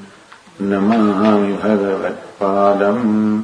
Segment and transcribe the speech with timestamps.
[0.61, 3.43] Namami भगवत्पादम्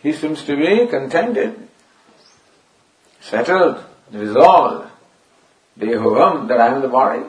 [0.03, 1.69] He seems to be contented,
[3.21, 4.91] settled, resolved.
[5.79, 7.25] Dehoham, that I am the body.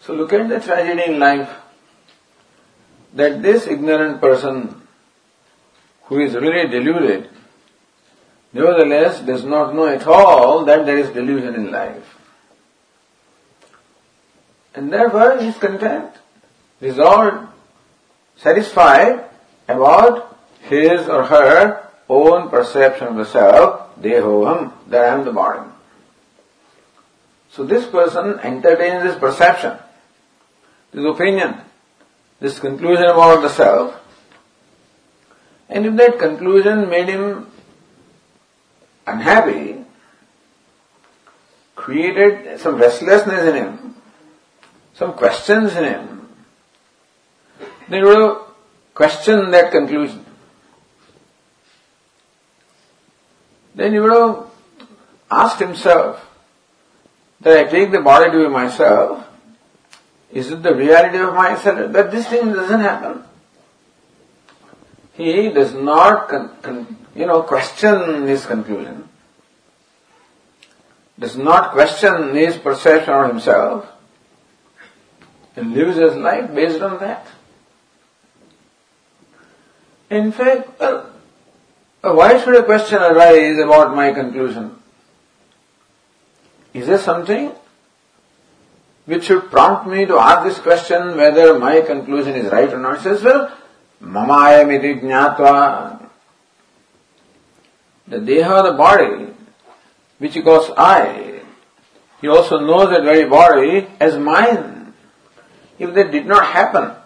[0.00, 1.50] So look at the tragedy in life
[3.14, 4.82] that this ignorant person
[6.04, 7.30] who is really deluded
[8.52, 12.18] nevertheless does not know at all that there is delusion in life.
[14.74, 16.12] And therefore he is content,
[16.80, 17.48] resolved,
[18.36, 19.24] satisfied
[19.68, 20.33] about
[20.64, 25.68] his or her own perception of the self, dehoham, that I am the body.
[27.50, 29.78] So this person entertains this perception,
[30.92, 31.60] this opinion,
[32.40, 34.00] this conclusion about the self,
[35.68, 37.46] and if that conclusion made him
[39.06, 39.84] unhappy,
[41.74, 43.94] created some restlessness in him,
[44.94, 46.28] some questions in him,
[47.88, 48.38] then he would have
[48.94, 50.23] questioned that conclusion.
[53.74, 54.46] Then he would have
[55.30, 56.24] asked himself
[57.40, 59.26] that I take the body to be myself,
[60.32, 61.92] is it the reality of myself?
[61.92, 63.22] That this thing doesn't happen.
[65.14, 69.08] He does not, con- con- you know, question his conclusion,
[71.18, 73.86] does not question his perception of himself,
[75.54, 77.26] and lives his life based on that.
[80.10, 81.13] In fact, well,
[82.12, 84.76] why should a question arise about my conclusion?
[86.74, 87.52] Is there something
[89.06, 92.98] which should prompt me to ask this question whether my conclusion is right or not?
[92.98, 93.56] He says, well,
[94.02, 96.10] mamayamiti jnatva.
[98.08, 99.32] The deha, the body,
[100.18, 101.40] which he calls I,
[102.20, 104.92] he also knows that very body as mine.
[105.78, 106.96] If that did not happen,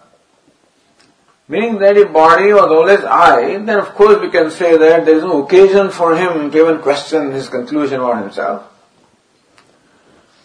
[1.49, 5.17] Meaning that if body was always I, then of course we can say that there
[5.17, 8.71] is no occasion for him to even question his conclusion about himself.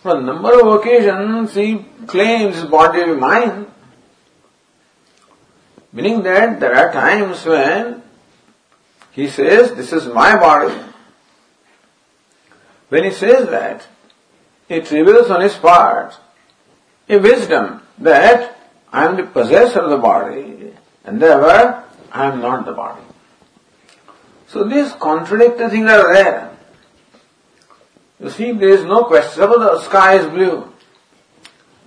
[0.02, 3.66] On a number of occasions he claims his body to be mine.
[5.92, 8.02] Meaning that there are times when
[9.12, 10.74] he says, this is my body.
[12.88, 13.86] When he says that,
[14.70, 16.16] it reveals on his part
[17.10, 18.56] a wisdom that
[18.90, 20.53] I am the possessor of the body
[21.04, 23.02] and therefore I am not the body.
[24.46, 26.56] So these contradictory things are there.
[28.20, 29.32] You see, there is no question.
[29.32, 30.72] Suppose the sky is blue.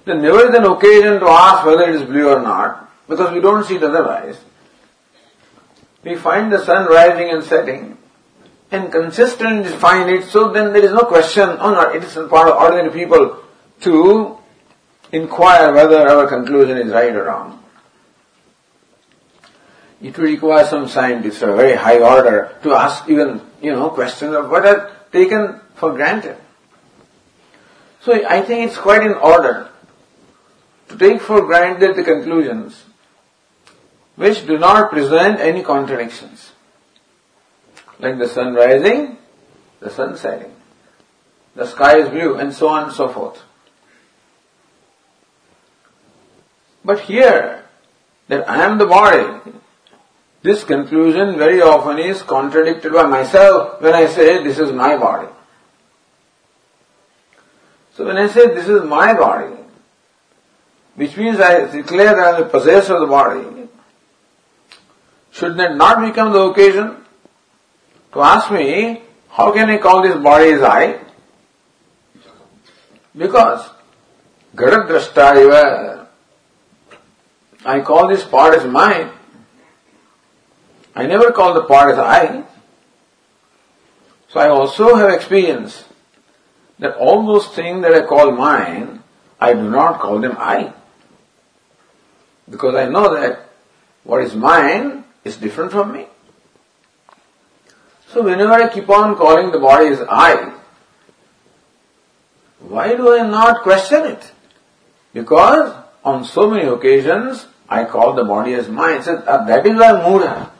[0.05, 3.41] Then never is an occasion to ask whether it is blue or not, because we
[3.41, 4.37] don't see it otherwise.
[6.03, 7.97] We find the sun rising and setting,
[8.71, 12.49] and consistently find it, so then there is no question, oh no, it is part
[12.49, 13.39] of ordinary people
[13.81, 14.37] to
[15.11, 17.63] inquire whether our conclusion is right or wrong.
[20.01, 24.35] It will require some scientists of very high order to ask even, you know, questions
[24.35, 26.38] of what are taken for granted.
[28.01, 29.69] So I think it's quite in order
[30.89, 32.83] to take for granted the conclusions
[34.15, 36.51] which do not present any contradictions.
[37.99, 39.17] Like the sun rising,
[39.79, 40.53] the sun setting,
[41.55, 43.41] the sky is blue, and so on and so forth.
[46.85, 47.65] But here,
[48.27, 49.51] that I am the body,
[50.47, 55.27] this conclusion very often is contradicted by myself when I say this is my body.
[57.95, 59.55] So when I say this is my body,
[60.95, 63.67] which means I declare that I am the possessor of the body,
[65.31, 66.95] should that not become the occasion
[68.13, 70.99] to ask me, how can I call this body as I?
[73.15, 73.69] Because
[74.55, 76.07] Gadadrashta
[77.65, 79.16] I call this part as mine.
[80.97, 82.44] I never call the part as I.
[84.29, 85.85] So I also have experience
[86.79, 89.03] that all those things that I call mine,
[89.39, 90.73] I do not call them I.
[92.49, 93.47] Because I know that
[94.05, 96.07] what is mine is different from me.
[98.07, 100.51] So whenever I keep on calling the body as I,
[102.59, 104.31] why do I not question it?
[105.13, 109.03] Because on so many occasions I call the body as mine.
[109.03, 110.56] So ah, that is why Mudha.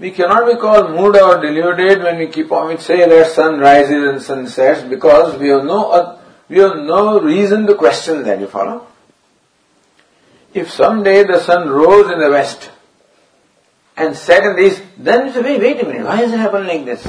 [0.00, 3.60] We cannot be called mudha or deluded when we keep on, we say that sun
[3.60, 6.18] rises and sun sets because we have no,
[6.48, 8.86] we have no reason to question that, you follow?
[10.54, 12.70] If someday the sun rose in the west
[13.94, 16.38] and set in the east, then you say, wait, wait a minute, why has it
[16.38, 17.06] happened like this?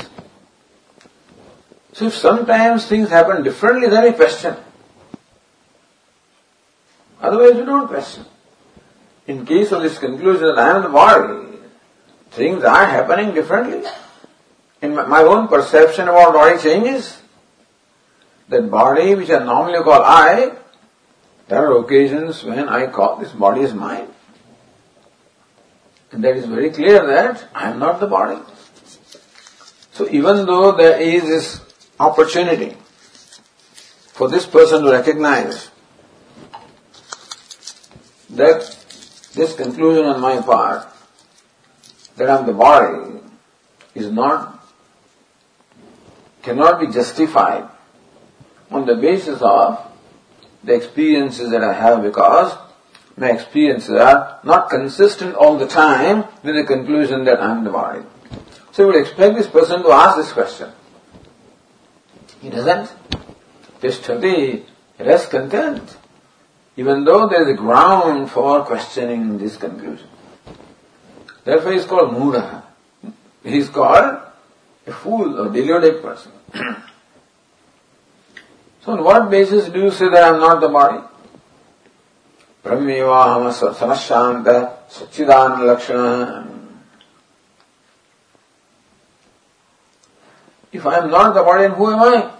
[1.94, 4.58] So if sometimes things happen differently, then we question.
[7.22, 8.26] Otherwise we don't question.
[9.28, 11.51] In case of this conclusion I am the body,
[12.32, 13.88] things are happening differently.
[14.82, 17.22] In my own perception about body changes.
[18.50, 20.52] That body which I normally call I,
[21.48, 24.08] there are occasions when I call this body is mine.
[26.12, 28.42] And that is very clear that I am not the body.
[29.94, 31.62] So even though there is this
[32.00, 32.76] opportunity
[34.14, 35.70] for this person to recognize
[38.30, 38.62] that
[39.34, 40.91] this conclusion on my part
[42.30, 43.20] I'm the body
[43.96, 44.64] is not,
[46.42, 47.70] cannot be justified
[48.70, 49.92] on the basis of
[50.64, 52.58] the experiences that I have because
[53.18, 58.04] my experiences are not consistent all the time with the conclusion that I'm the body.
[58.72, 60.72] So you would expect this person to ask this question.
[62.42, 62.92] He doesn't.
[63.82, 64.64] Tishtati,
[65.00, 65.98] rest content.
[66.78, 70.08] Even though there is a ground for questioning this conclusion.
[71.44, 72.64] Therefore, he is called Mudha.
[73.44, 74.20] He is called
[74.86, 76.32] a fool or deluded person.
[78.84, 81.08] so, on what basis do you say that I am not the body?
[82.64, 84.48] ब्रह्मेवाहम सनशांत
[84.94, 86.48] सच्चिदान lakshana.
[90.72, 92.32] If I am not the body, who am I?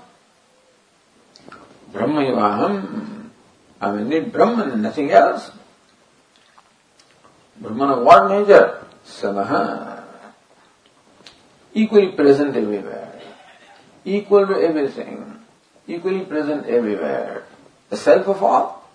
[1.92, 3.30] Brahmayavaham.
[3.82, 5.52] I am indeed Brahman, nothing else.
[7.60, 8.86] Brahman of what nature?
[9.12, 10.04] Samaha.
[11.74, 13.20] Equally present everywhere.
[14.06, 15.40] Equal to everything.
[15.88, 17.44] Equally present everywhere.
[17.90, 18.90] The self of all.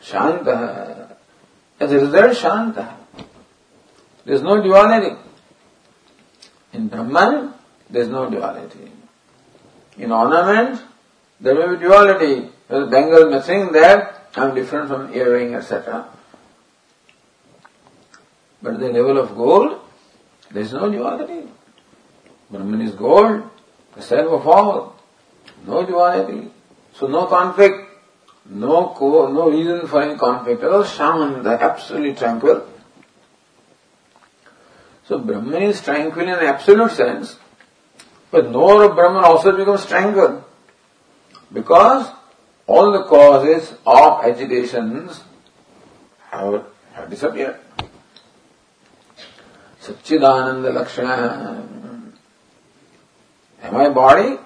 [0.00, 1.16] Shanta.
[1.78, 2.96] As a result, Shanta.
[4.24, 5.16] There is no duality.
[6.72, 7.54] In Brahman,
[7.88, 8.92] there is no duality.
[9.98, 10.82] In ornament,
[11.40, 12.50] there may be duality.
[12.68, 16.08] The bangle may think that I am different from earring, etc.
[18.62, 19.80] But the level of gold,
[20.50, 21.48] there is no duality.
[22.50, 23.48] Brahman is gold,
[23.94, 24.96] the self of all.
[25.66, 26.50] No duality.
[26.94, 27.88] So no conflict,
[28.46, 30.62] no co- no reason for any conflict.
[30.64, 32.66] All shaman, the absolutely tranquil.
[35.04, 37.38] So Brahman is tranquil in absolute sense,
[38.30, 40.44] but knower of Brahman also becomes tranquil.
[41.52, 42.10] Because
[42.66, 45.20] all the causes of agitations
[46.30, 47.56] have, have disappeared.
[49.82, 51.66] Satchidananda Lakshana.
[53.62, 54.38] Am I body?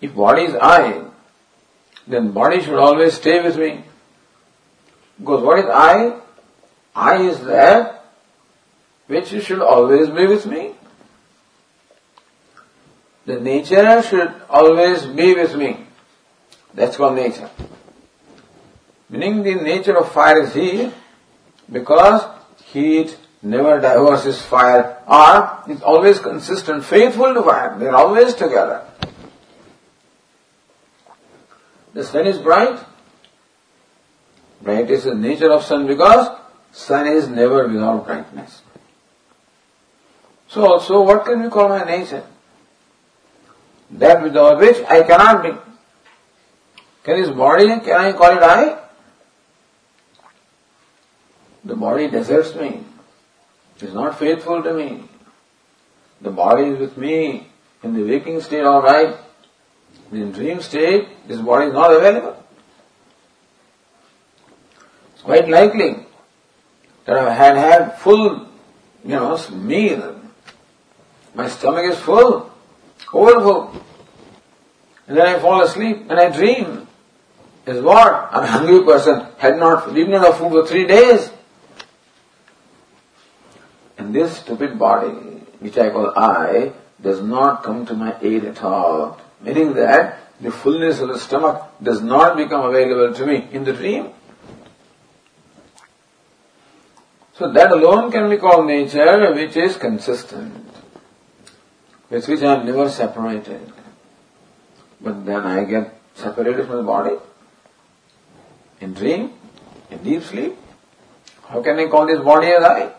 [0.00, 1.04] If body is I,
[2.06, 3.84] then body should always stay with me.
[5.18, 6.20] Because what is I?
[6.94, 8.04] I is that
[9.06, 10.74] which should always be with me.
[13.26, 15.86] The nature should always be with me.
[16.74, 17.50] That's called nature.
[19.10, 20.92] Meaning the nature of fire is heat
[21.70, 22.24] because
[22.72, 27.78] heat never divorces fire or is always consistent, faithful to fire.
[27.78, 28.84] They are always together.
[31.94, 32.78] The sun is bright.
[34.62, 36.36] Bright is the nature of sun because
[36.72, 38.62] sun is never without brightness.
[40.48, 42.24] So, so what can we call my nature?
[43.90, 45.50] That without which I cannot be.
[47.04, 48.77] Can this body, can I call it I?
[51.68, 52.82] The body deserts me.
[53.76, 55.04] It is not faithful to me.
[56.22, 57.46] The body is with me
[57.82, 59.16] in the waking state, alright.
[60.10, 62.42] In dream state, this body is not available.
[65.12, 66.06] It's quite likely
[67.04, 68.48] that I had had full,
[69.04, 70.22] you know, meal.
[71.34, 72.50] My stomach is full,
[73.12, 73.84] overfull.
[75.06, 76.88] And then I fall asleep and I dream.
[77.66, 78.30] Is what?
[78.32, 81.30] I'm a hungry person, had not, not have food for three days.
[83.98, 85.10] And this stupid body,
[85.58, 89.20] which I call I, does not come to my aid at all.
[89.40, 93.72] Meaning that the fullness of the stomach does not become available to me in the
[93.72, 94.10] dream.
[97.34, 100.66] So that alone can be called nature which is consistent,
[102.10, 103.72] with which I am never separated.
[105.00, 107.16] But then I get separated from the body
[108.80, 109.32] in dream,
[109.90, 110.56] in deep sleep.
[111.48, 112.92] How can I call this body as I?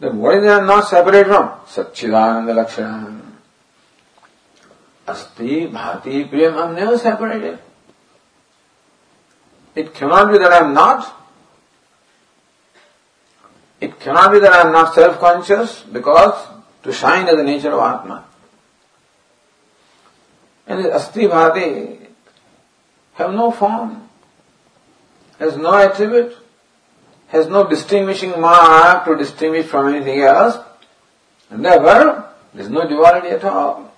[0.00, 1.48] Then what is not separated from?
[1.66, 3.20] Satchidananda Lakshana.
[5.06, 7.58] Asti, Bhati, Priyam, I'm never separated.
[9.74, 11.14] It cannot be that I am not.
[13.80, 16.48] It cannot be that I am not self-conscious because
[16.84, 18.24] to shine is the nature of Atma.
[20.66, 22.06] And the Asti Bhati
[23.14, 24.08] have no form,
[25.38, 26.36] has no attribute,
[27.34, 30.56] has no distinguishing mark to distinguish from anything else,
[31.50, 33.92] and therefore there is no duality at all.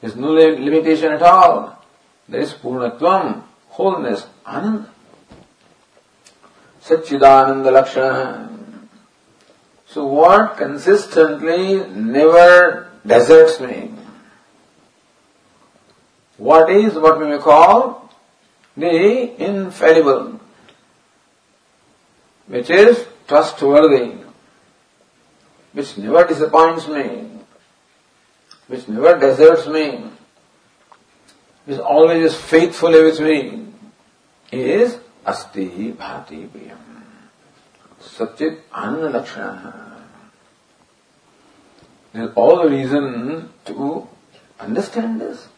[0.00, 1.84] There is no limitation at all.
[2.28, 4.88] There is Purnatvam, wholeness, Ananda.
[6.82, 8.48] Satchidananda Lakshana.
[9.86, 13.92] So what consistently never deserts me?
[16.38, 18.10] What is what we may call
[18.76, 20.40] the infallible,
[22.46, 24.16] which is trustworthy,
[25.72, 27.28] which never disappoints me,
[28.66, 30.04] which never deserts me,
[31.64, 33.66] which always is faithfully with me,
[34.50, 36.78] is Asti Bhati Priyam.
[38.00, 40.04] Satchit Ananda Lakshana.
[42.12, 44.08] There's all the reason to
[44.60, 45.48] understand this.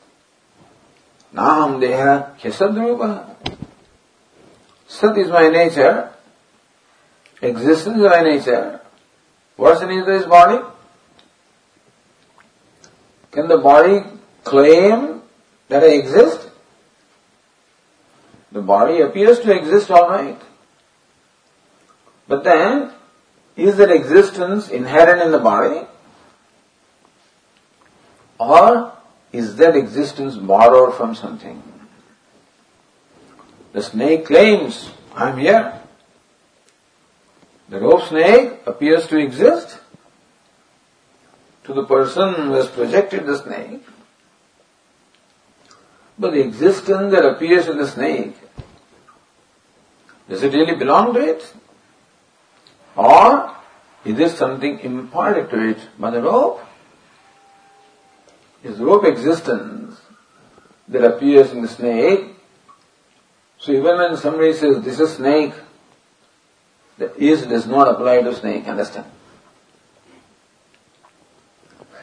[1.34, 3.34] Naham Deha Kyasadrupa.
[4.86, 6.13] Sat is my nature.
[7.44, 8.80] Existence is my nature.
[9.56, 10.64] What's of this body?
[13.32, 14.02] Can the body
[14.44, 15.20] claim
[15.68, 16.48] that I exist?
[18.50, 20.40] The body appears to exist alright.
[22.26, 22.92] But then,
[23.56, 25.86] is that existence inherent in the body?
[28.38, 28.96] Or
[29.32, 31.62] is that existence borrowed from something?
[33.74, 35.83] The snake claims, I am here.
[37.68, 39.78] The rope snake appears to exist
[41.64, 43.82] to the person who has projected the snake.
[46.18, 48.36] But the existence that appears in the snake,
[50.28, 51.52] does it really belong to it?
[52.96, 53.56] Or
[54.04, 56.60] is this something imparted to it by the rope?
[58.62, 60.00] Is the rope existence
[60.88, 62.30] that appears in the snake?
[63.58, 65.54] So even when somebody says, this is snake,
[66.98, 69.06] The is does not apply to snake, understand?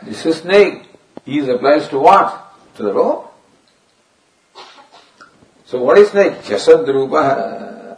[0.04, 0.84] This is snake.
[1.26, 2.54] Is applies to what?
[2.76, 3.34] To the rope.
[5.66, 6.42] So what is snake?
[6.42, 7.98] Chasadrupa.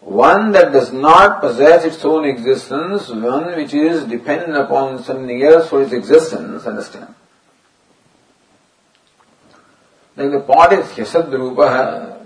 [0.00, 5.68] One that does not possess its own existence, one which is dependent upon something else
[5.68, 7.14] for its existence, understand?
[10.16, 12.17] Like the pot is Yasadrupa.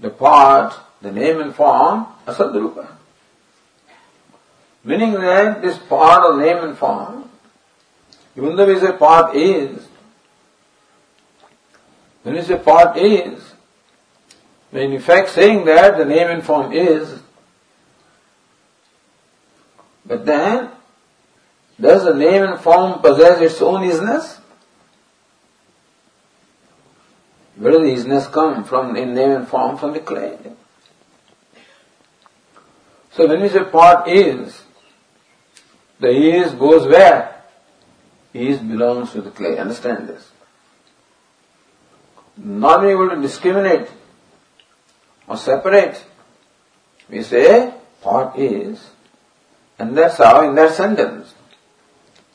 [0.00, 2.88] The part, the name and form, Asadrupa.
[4.82, 7.28] Meaning that this part of name and form,
[8.36, 9.86] even though we say part is,
[12.22, 13.42] when we say part is,
[14.70, 17.20] when in fact saying that the name and form is,
[20.06, 20.70] but then,
[21.80, 24.39] does the name and form possess its own isness?
[27.60, 29.76] Where does isness come from in name and form?
[29.76, 30.38] From the clay.
[33.12, 34.62] So when we say part is,
[35.98, 37.42] the is goes where?
[38.32, 39.58] Is belongs to the clay.
[39.58, 40.26] Understand this.
[42.38, 43.88] Not being able to discriminate
[45.28, 46.02] or separate,
[47.10, 48.88] we say part is,
[49.78, 51.34] and that's how in that sentence,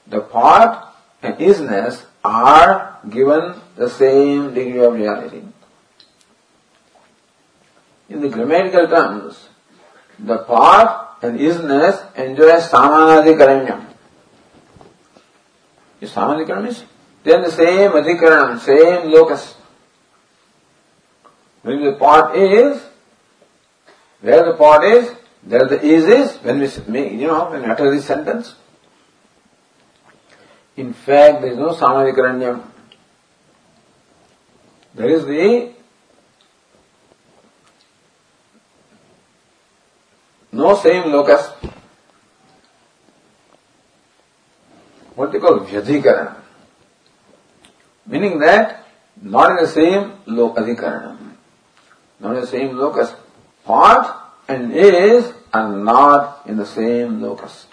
[0.06, 0.86] the part
[1.24, 5.44] and isness are given the same degree of reality.
[8.10, 9.50] In the grammatical terms,
[10.20, 13.86] the part and isness enjoy samanadikaranyam.
[16.00, 16.84] The samanadikaram is
[17.26, 19.56] then the same adhikaranam, same locus.
[21.64, 22.84] When the part is,
[24.22, 28.06] where the part is, there the is is, when we, you know, when utter this
[28.06, 28.54] sentence.
[30.78, 32.62] In fact, there is no samadhikaranyam.
[34.94, 35.74] There is the
[40.52, 41.48] no same locus.
[45.16, 46.36] What they call vyadhikaranam.
[48.06, 48.86] Meaning that
[49.22, 51.36] not in the same lokadhikaranam.
[52.20, 53.14] Not in the same locus.
[53.64, 54.16] Part
[54.48, 57.66] and is are not in the same locus.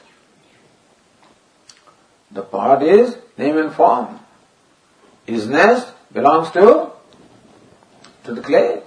[2.33, 4.21] The part is name and form.
[5.27, 6.91] Isness belongs to
[8.25, 8.83] to the clay.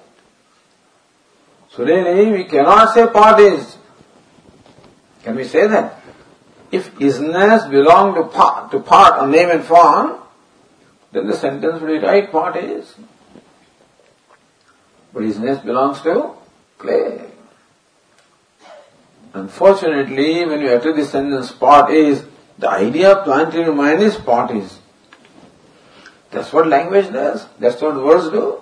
[1.69, 3.77] So really we cannot say part is.
[5.23, 6.01] Can we say that?
[6.71, 10.19] If isness belong to part, to part or name and form,
[11.11, 12.95] then the sentence will be right, part is.
[15.13, 16.33] But isness belongs to
[16.77, 17.25] clay.
[19.33, 22.23] Unfortunately, when you utter the sentence part is,
[22.57, 24.79] the idea planted in your mind is part is.
[26.31, 27.47] That's what language does.
[27.59, 28.61] That's what words do.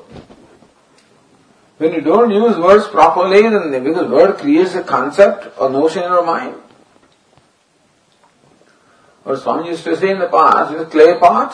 [1.78, 6.10] When you don't use words properly, then because word creates a concept or notion in
[6.10, 6.56] your mind.
[9.26, 11.54] Or Swami used to say in the past, the clay pot.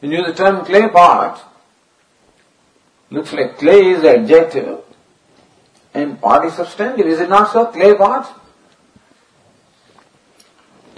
[0.00, 1.42] When you use the term clay pot,
[3.10, 4.80] looks like clay is the adjective
[5.94, 7.06] and pot is substantive.
[7.06, 7.66] Is it not so?
[7.66, 8.40] Clay pot?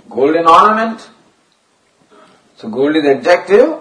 [0.09, 1.09] Golden ornament.
[2.57, 3.81] So gold is adjective,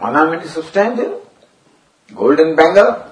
[0.00, 1.20] ornament is substantive.
[2.14, 3.04] Golden bangle.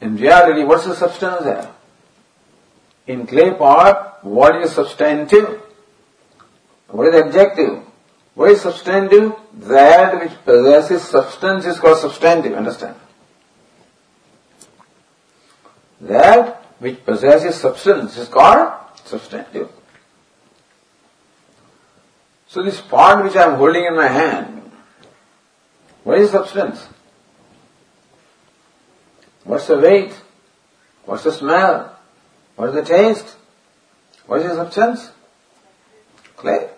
[0.00, 1.70] In reality, what's the substance there?
[3.06, 5.62] In clay pot, what is substantive?
[6.88, 7.82] What is adjective?
[8.34, 9.34] What is substantive?
[9.54, 12.96] That which possesses substance is called substantive, understand?
[16.00, 18.72] That which possesses substance is called
[19.04, 19.70] substantive.
[22.48, 24.70] So this pot which I am holding in my hand,
[26.04, 26.86] what is substance?
[29.44, 30.12] What's the weight?
[31.04, 31.96] What's the smell?
[32.56, 33.36] What is the taste?
[34.26, 35.10] What is the substance?
[36.36, 36.68] Clay.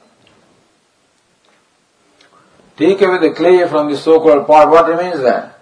[2.76, 5.54] Take away the clay from the so-called pot, what remains there?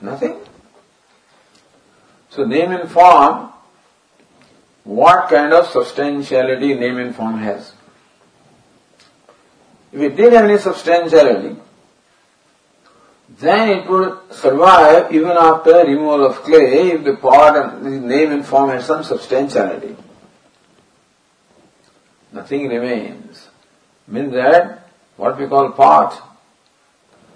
[0.00, 0.40] Nothing.
[2.28, 3.52] So name and form,
[4.84, 7.72] what kind of substantiality name and form has?
[9.92, 11.56] If it did have any substantiality,
[13.38, 18.32] then it would survive even after removal of clay if the pot and the name
[18.32, 19.96] and form had some substantiality.
[22.32, 23.48] Nothing remains.
[24.06, 26.20] Means that what we call pot,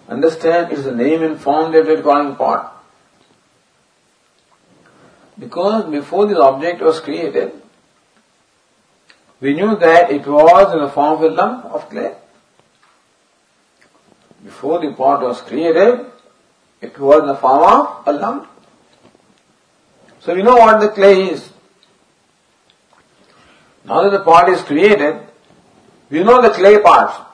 [0.09, 2.78] understand it's the name and form that we're calling pot.
[5.39, 7.53] Because before this object was created,
[9.41, 12.15] we knew that it was in the form of a lump of clay.
[14.45, 16.07] Before the pot was created,
[16.81, 18.49] It was in the form of a lump.
[20.21, 21.51] So we know what the clay is.
[23.85, 25.21] Now that the pot is created,
[26.11, 27.27] we know the clay part.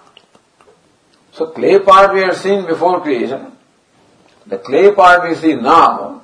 [1.33, 3.53] So clay part we have seen before creation.
[4.47, 6.23] The clay part we see now.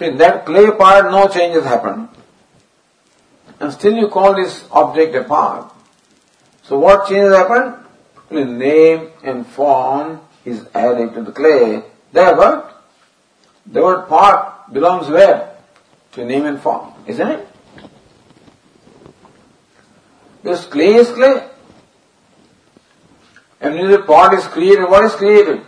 [0.00, 2.08] So in that clay part no changes happen.
[3.60, 5.70] And still you call this object a part.
[6.62, 7.84] So what changes happen?
[8.30, 11.82] The name and form is added to the clay.
[12.12, 12.72] Therefore,
[13.66, 15.54] the word part belongs where?
[16.12, 17.48] To name and form, isn't it?
[20.42, 21.46] Because clay is clay.
[23.60, 25.60] And when the pot is created, what is created?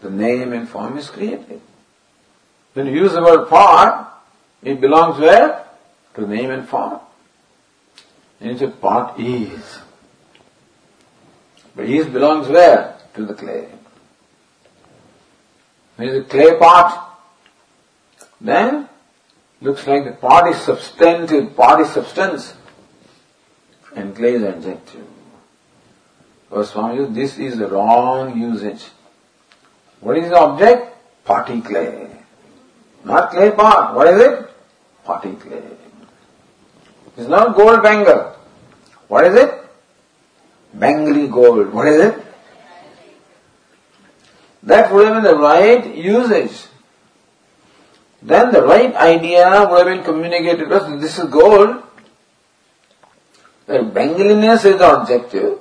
[0.00, 1.60] The name and form is created.
[2.76, 4.22] When you use the word pot,
[4.62, 5.64] it belongs where?
[6.12, 7.00] To name and form.
[8.38, 9.78] And it's a part is.
[11.74, 12.98] But is belongs where?
[13.14, 13.68] To the clay.
[15.96, 17.18] When it's a clay pot,
[18.42, 18.90] then
[19.62, 22.52] looks like the pot is substantive, pot is substance,
[23.94, 25.06] and clay is adjective.
[26.52, 28.84] Oh Swami, this is the wrong usage.
[30.00, 30.94] What is the object?
[31.24, 32.15] Potty clay.
[33.06, 33.94] Not clay pot.
[33.94, 34.50] What is it?
[35.04, 35.62] Potty clay.
[37.16, 38.34] It's not gold bangle.
[39.08, 39.54] What is it?
[40.76, 41.72] Bangly gold.
[41.72, 42.26] What is it?
[44.64, 46.66] That would have been the right usage.
[48.22, 51.00] Then the right idea would have been communicated to us.
[51.00, 51.84] This is gold.
[53.66, 55.60] The bangliness is the objective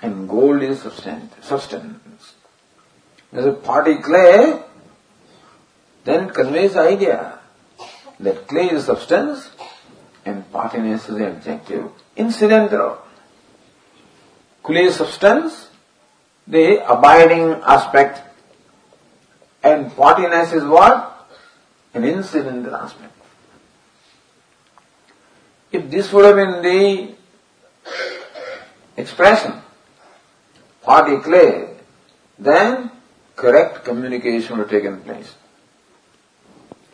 [0.00, 2.34] and gold is substance.
[3.32, 4.62] There's a party clay,
[6.04, 7.38] then it conveys the idea
[8.20, 9.50] that clay is substance
[10.24, 11.90] and partiness is the adjective.
[12.16, 12.98] Incidental.
[14.62, 15.68] Clay is substance,
[16.46, 18.20] the abiding aspect,
[19.62, 21.28] and partiness is what?
[21.94, 23.12] An incidental aspect.
[25.72, 27.14] If this would have been the
[28.96, 29.54] expression,
[30.82, 31.76] party clay,
[32.38, 32.90] then
[33.36, 35.34] correct communication would have taken place.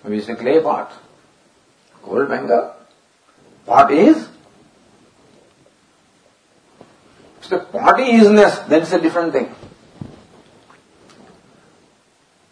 [0.08, 0.90] We say clay pot,
[2.02, 2.74] gold bangle,
[3.66, 4.28] pot is.
[7.48, 9.54] The party isness, then it's a different thing.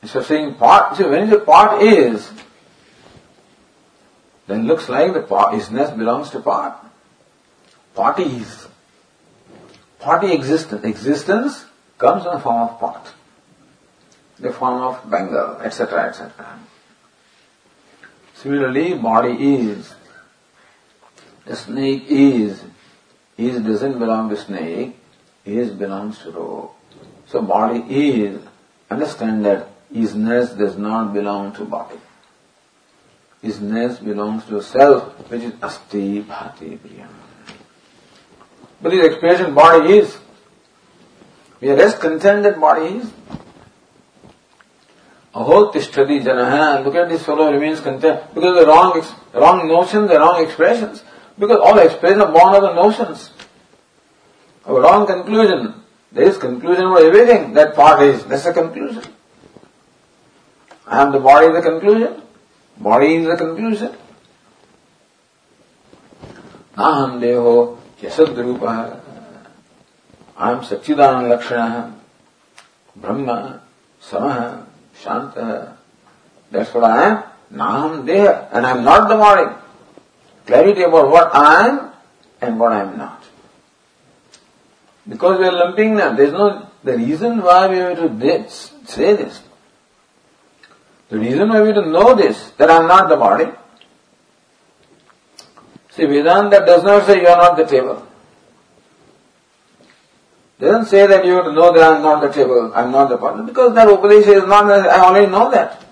[0.01, 2.31] Instead of saying pot, see when the pot is,
[4.47, 6.83] then looks like the pot isness belongs to pot.
[7.95, 8.69] Party is.
[9.99, 10.83] Party existence.
[10.85, 11.67] Existence
[11.99, 13.13] comes in the form of pot,
[14.39, 16.59] the form of bangle, etc., etc.
[18.37, 19.95] Similarly, body is.
[21.47, 22.63] The snake is.
[23.39, 24.97] Is doesn't belong to snake.
[25.45, 26.75] Is belongs to rope.
[27.27, 28.43] So body is.
[28.91, 31.99] Understand that isness does not belong to body.
[33.43, 37.09] Isness belongs to self, which is asti bhati priyam.
[38.83, 40.19] But this expression body is.
[41.61, 43.11] We are less concerned that body is.
[45.37, 46.85] Aho tishtadi janaha.
[46.85, 49.03] Look at this fellow remains content because the wrong,
[49.35, 51.05] wrong notions, the wrong expressions.
[51.39, 53.31] Because all expressions are born of the notions.
[54.65, 55.75] A wrong conclusion.
[56.13, 57.53] There is conclusion for everything.
[57.53, 58.25] That part is.
[58.25, 59.03] That's the conclusion.
[60.87, 62.23] I am the body is the conclusion.
[62.79, 63.97] Body is the conclusion.
[66.77, 71.61] Naham deho यसद रूप I am सच्चिदानंद लक्षण
[73.05, 73.37] ब्रह्म
[74.11, 74.27] सम
[75.03, 75.39] शांत
[76.51, 77.23] That's what I am.
[77.51, 79.55] Now I'm there and I'm not the body.
[80.47, 81.91] Clarity about what I am
[82.41, 83.25] and what I am not.
[85.09, 86.17] Because we are lumping them.
[86.17, 89.43] There's no, the reason why we have to this, say this.
[91.09, 93.47] The reason why we have to know this, that I'm not the body,
[95.97, 98.06] See, Vedanta does not say you are not the table.
[100.59, 102.91] Doesn't say that you have to know that I am not the table, I am
[102.91, 105.83] not the partner, because that Upadesha is not, I already know that.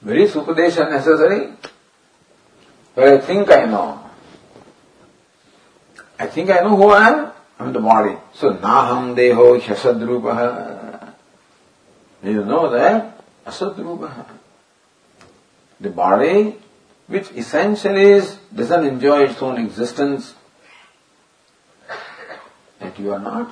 [0.00, 1.52] Very Supadesha necessary,
[2.94, 4.00] but I think I know.
[6.18, 7.32] I think I know who I am.
[7.58, 8.16] I'm the body.
[8.34, 11.12] So, naham deho hyasadrupaha.
[12.22, 13.20] You know that?
[13.46, 14.26] Asadrupaha
[15.80, 16.56] the body,
[17.06, 20.34] which essentially is, doesn't enjoy its own existence,
[22.94, 23.50] that you are not.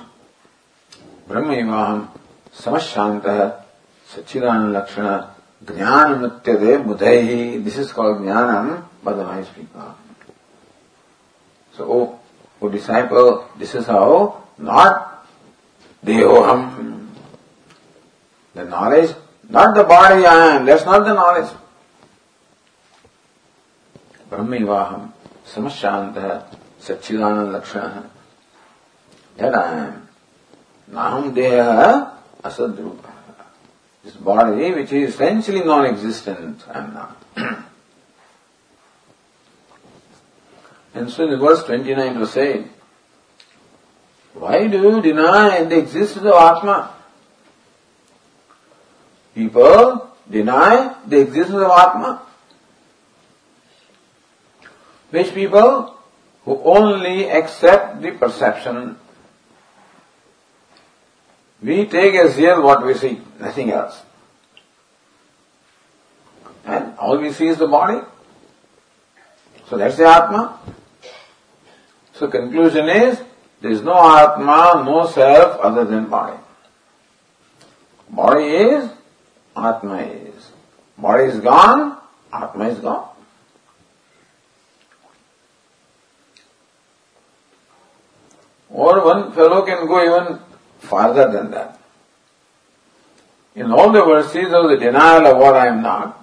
[1.27, 2.09] Brahmaimaham
[2.53, 3.63] samashanta
[4.07, 5.29] sachidan lakshana
[5.65, 7.63] jnanam nityade mudaihi.
[7.63, 9.95] This is called jnanam by the wise people.
[11.77, 12.19] So, oh,
[12.61, 15.25] oh disciple, this is how not
[16.05, 17.09] deoham.
[18.53, 19.15] The knowledge,
[19.49, 21.51] not the body I am, that's not the knowledge.
[24.33, 25.01] ब्रह्मैवाहं
[25.45, 26.29] समशान्तः
[26.81, 28.12] सच्चिदानन्दलक्षणः
[29.37, 30.07] That I am.
[30.91, 32.11] Naham Deha
[32.43, 33.11] Asadrupa.
[34.03, 37.17] This body, which is essentially non-existent, I am not.
[40.93, 42.69] and so in verse 29 was said,
[44.33, 46.93] why do you deny the existence of Atma?
[49.35, 52.21] People deny the existence of Atma.
[55.11, 55.95] Which people?
[56.45, 58.97] Who only accept the perception.
[61.63, 64.01] We take as real what we see, nothing else.
[66.65, 68.05] And all we see is the body.
[69.69, 70.59] So that's the Atma.
[72.15, 73.21] So conclusion is,
[73.61, 76.37] there is no Atma, no self other than body.
[78.09, 78.89] Body is,
[79.55, 80.51] Atma is.
[80.97, 81.97] Body is gone,
[82.33, 83.09] Atma is gone.
[88.69, 90.39] Or one fellow can go even
[90.83, 91.79] farther than that.
[93.55, 96.19] In all the verses of the denial of what I am not,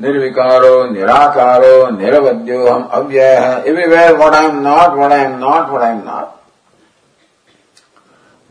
[0.00, 5.90] Nirvikaro, Nirakaro, Niravadyoham, Avyaya, everywhere what I am not, what I am not, what I
[5.90, 6.38] am not.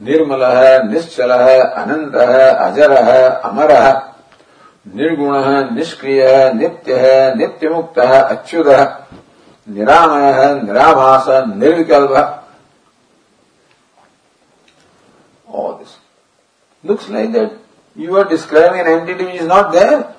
[0.01, 1.47] निर्मलः निश्चलः
[1.81, 2.31] अनन्तः
[2.67, 3.09] अजरः
[3.49, 3.85] अमरः
[4.97, 7.03] निर्गुणः निष्क्रियः नित्यः
[7.39, 8.81] नित्यमुक्तः अच्युतः
[9.75, 12.40] निरामयः निराभास निर्विकल्पः
[16.83, 17.57] Looks like that
[17.95, 20.15] you are describing an entity which is not there.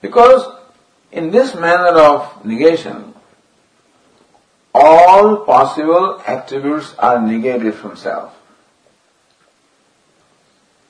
[0.00, 0.44] Because
[1.10, 3.14] in this manner of negation,
[4.74, 8.34] all possible attributes are negated from self.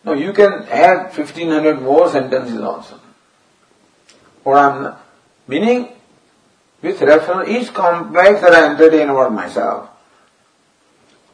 [0.04, 3.00] Now you can add 1500 more sentences also.
[4.44, 4.96] Or I'm
[5.46, 5.88] meaning
[6.80, 9.90] with reference each complex that I entertain about myself,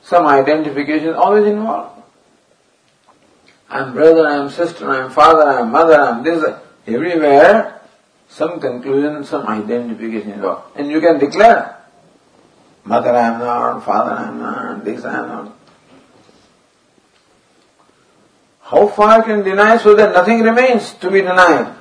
[0.08, 2.02] some identification is always involved.
[3.68, 6.42] I'm brother, I'm sister, I'm father, I'm mother, I'm this.
[6.86, 7.82] Everywhere,
[8.26, 10.74] some conclusion, some identification involved.
[10.76, 11.76] And you can declare,
[12.84, 15.58] mother I am not, father I am not, this I am not.
[18.62, 21.74] How far can deny so that nothing remains to be denied?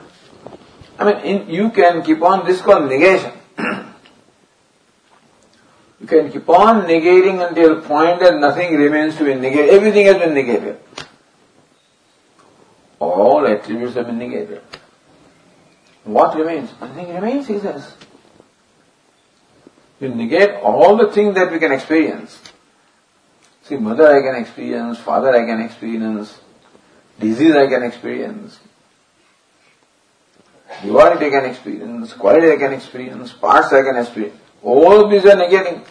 [0.99, 3.36] I mean, in, you can keep on, this called negation.
[5.99, 9.69] You can keep on negating until point that nothing remains to be negated.
[9.69, 10.79] Everything has been negated.
[12.99, 14.61] All attributes have been negated.
[16.03, 16.69] What remains?
[16.79, 17.93] Nothing remains, he says.
[19.99, 22.39] You negate all the things that we can experience.
[23.63, 26.39] See, mother I can experience, father I can experience,
[27.19, 28.59] disease I can experience,
[30.83, 34.39] duality I can experience, quality I can experience, parts I can experience.
[34.63, 35.85] All these are negating.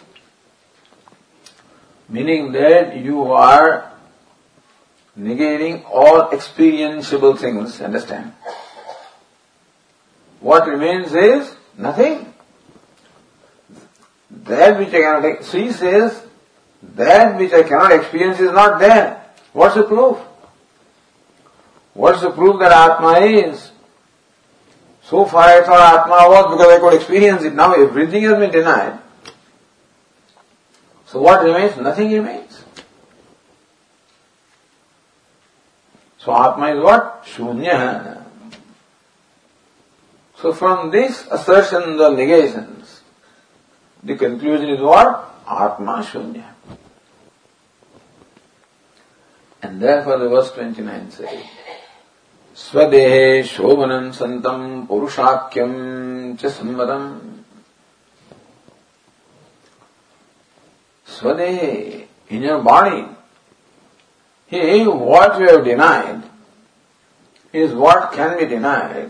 [2.09, 3.91] Meaning that you are
[5.17, 8.33] negating all experienceable things, understand?
[10.39, 12.33] What remains is nothing.
[14.29, 16.23] That which I cannot, she says,
[16.95, 19.25] that which I cannot experience is not there.
[19.53, 20.17] What's the proof?
[21.93, 23.71] What's the proof that Atma is?
[25.07, 27.55] So far I thought Atma was because I could experience it.
[27.55, 28.99] Now everything has been denied.
[31.05, 31.77] So what remains?
[31.77, 32.61] Nothing remains.
[36.17, 37.23] So Atma is what?
[37.23, 38.25] Shunya.
[40.41, 42.99] So from this assertion of negations,
[44.03, 45.33] the conclusion is what?
[45.47, 46.49] Atma Shunya.
[49.61, 51.45] And therefore the verse 29 says,
[52.57, 55.73] स्वदेहे शोभनम संतम पुरुषाख्यम
[56.41, 57.03] च संवतम
[61.07, 61.71] स्वदेहे
[62.31, 63.05] in your body
[64.51, 66.21] hey what you have denied
[67.53, 69.09] is what can be denied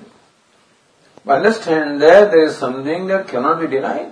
[1.28, 4.12] understand that there is something that can not be denied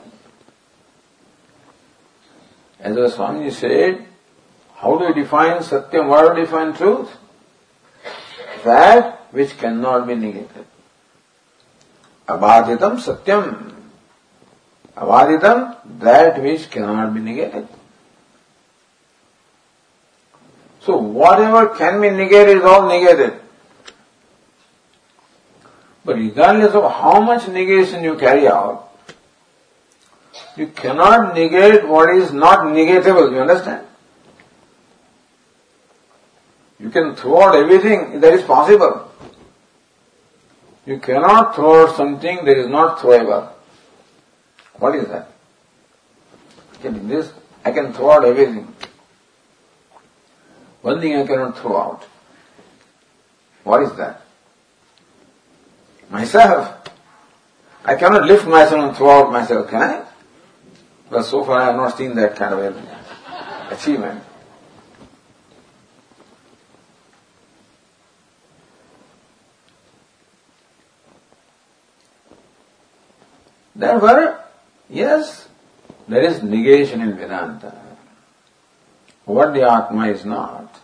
[2.81, 4.03] as a Swami said
[4.77, 7.13] how do define satyam what define truth
[8.65, 10.65] that which cannot be negated.
[12.27, 13.73] Abhaditam Satyam.
[14.95, 17.67] Abhaditam, that which cannot be negated.
[20.81, 23.39] So whatever can be negated is all negated.
[26.03, 28.85] But regardless of how much negation you carry out,
[30.57, 33.84] You cannot negate what is not negatable, you understand?
[36.79, 39.11] You can throw out everything that is possible.
[40.85, 43.51] You cannot throw out something that is not throwable.
[44.77, 45.31] What is that?
[46.81, 47.31] Can this
[47.63, 48.71] I can throw out everything.
[50.81, 52.03] One thing I cannot throw out.
[53.63, 54.21] What is that?
[56.11, 56.91] Myself.
[57.83, 60.05] I cannot lift myself and throw out myself, can I?
[61.09, 62.77] But so far I have not seen that kind of
[63.71, 64.23] achievement.
[73.75, 74.39] Therefore,
[74.89, 75.47] yes,
[76.07, 77.73] there is negation in Vedanta.
[79.25, 80.79] What the Atma is not.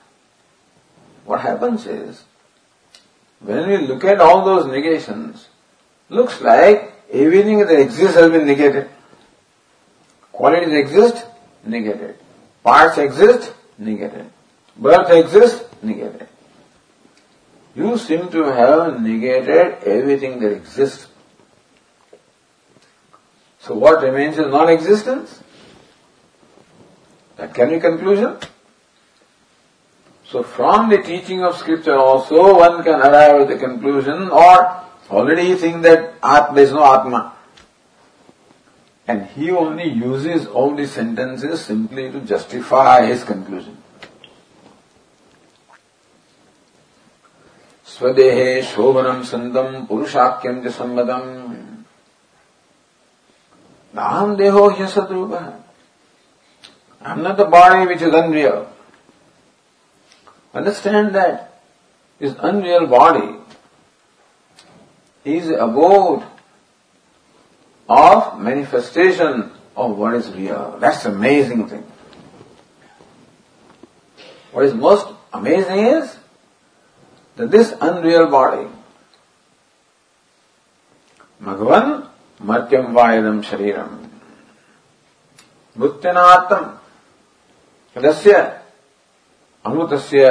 [1.26, 2.24] What happens is,
[3.40, 5.48] when we look at all those negations,
[6.10, 8.90] looks like everything that exists has been negated.
[10.32, 11.26] Qualities exist,
[11.64, 12.16] negated.
[12.64, 14.30] Parts exist, negated.
[14.76, 16.28] Birth exists, negated.
[17.76, 21.08] You seem to have negated everything that exists.
[23.61, 25.43] So what remains is non-existence.
[27.37, 28.37] That can be conclusion.
[30.25, 35.55] So from the teaching of scripture also one can arrive at the conclusion or already
[35.55, 36.21] think that
[36.55, 37.35] there is no Atma.
[39.09, 43.77] And he only uses all these sentences simply to justify his conclusion.
[47.97, 51.23] स्वदेहे शोभनम संदम पुरुषाख्यम च सम्मतम
[53.96, 55.62] Aham deho hyasatrupa.
[57.02, 58.72] I'm not the body which is unreal.
[60.54, 61.62] Understand that
[62.20, 63.38] this unreal body
[65.26, 66.24] is abode
[67.90, 70.78] of manifestation of what is real.
[70.80, 71.84] That's amazing thing.
[74.52, 76.18] What is most amazing is
[77.38, 78.68] that this unreal body,
[81.42, 82.11] Bhagavan
[82.42, 83.98] मर्त्यम वायदम शरीरम।
[85.78, 86.56] मृत्युनात्म
[87.96, 88.34] तदस्य
[89.66, 90.26] अमृतस्य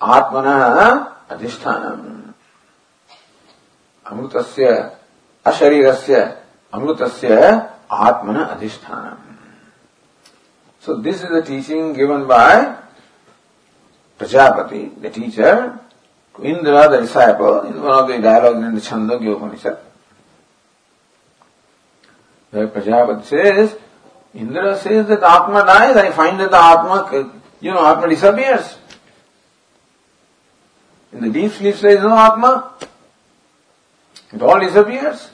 [0.00, 0.78] आत्मनः
[1.30, 2.12] अधिष्ठानम्।
[4.06, 4.64] अमृतस्य,
[5.46, 6.20] अशरीरस्य
[6.72, 7.36] अमृतस्य
[7.92, 9.16] आत्मनः अधिष्ठान
[10.84, 12.60] so this is the teaching given by
[14.20, 15.60] Prajapati the teacher
[16.36, 19.82] to Indra the disciple in one of the dialogue in the Chandogya Upanishad
[22.54, 23.76] Where Prajapati says,
[24.32, 28.78] Indra says that Atma dies, I find that the Atma, you know, Atma disappears.
[31.12, 32.74] In the deep sleep there is no Atma.
[34.32, 35.30] It all disappears.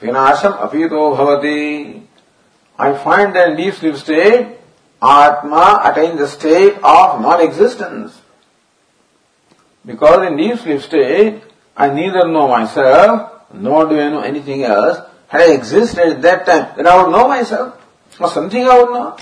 [0.00, 2.02] Vinasham apito bhavati.
[2.76, 4.58] I find that in deep sleep state,
[5.00, 8.20] Atma attains the state of non-existence.
[9.86, 11.40] Because in deep sleep state,
[11.76, 16.46] I neither know myself, nor do I know anything else, had I existed at that
[16.46, 17.80] time, then I would know myself,
[18.20, 19.16] or something I would know.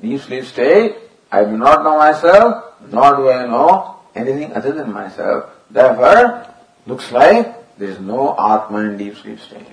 [0.00, 0.96] Deep sleep state,
[1.30, 5.50] I do not know myself, nor do I know anything other than myself.
[5.70, 6.46] Therefore,
[6.86, 9.66] looks like there is no Atma in deep sleep state.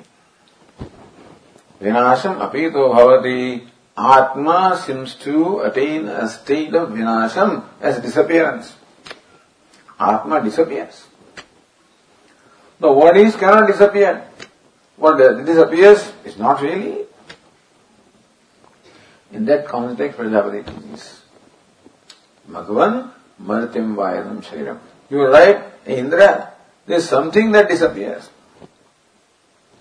[1.82, 3.68] Vinasham apito bhavati.
[3.98, 8.76] Atma seems to attain a state of vinasham as disappearance.
[9.98, 11.06] Atma disappears.
[12.80, 14.28] The what is cannot disappear.
[14.98, 17.06] What disappears is not really.
[19.32, 21.22] In that context, Prajapati teaches.
[22.50, 23.12] Maghavan
[23.42, 24.80] Martim Vayadam Shariram.
[25.10, 26.54] You are right, Indra.
[26.86, 28.30] There is something that disappears.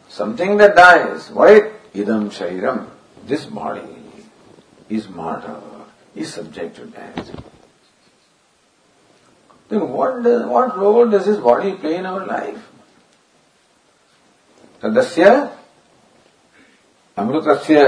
[0.09, 1.30] Something that dies.
[1.30, 1.72] Why?
[1.94, 2.88] Idam Shariram.
[3.26, 3.83] This body
[4.88, 7.40] is mortal, is subject to death.
[9.68, 12.70] Then what, does, what role does this body play in our life?
[14.82, 15.26] तदस्य
[17.18, 17.80] अमृतस्य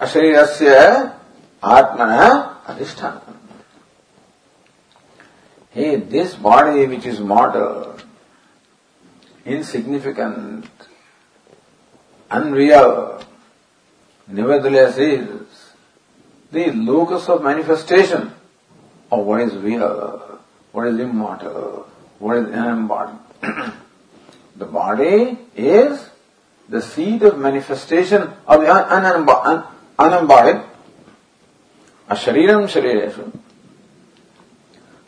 [0.00, 0.76] अशरीरस्य
[1.76, 2.12] आत्मन
[2.70, 3.20] अधिष्ठान
[5.72, 7.94] Hey, this body which is mortal,
[9.44, 10.66] insignificant,
[12.28, 13.22] unreal,
[14.26, 15.28] nevertheless is
[16.50, 18.32] the locus of manifestation
[19.12, 20.40] of what is real,
[20.72, 21.86] what is immortal,
[22.18, 23.20] what is embodied.
[24.57, 26.09] The body is
[26.69, 29.63] the seed of manifestation of the unembodied.
[29.99, 30.65] Un- un- un-
[32.09, 33.31] Ashariram Shariresu.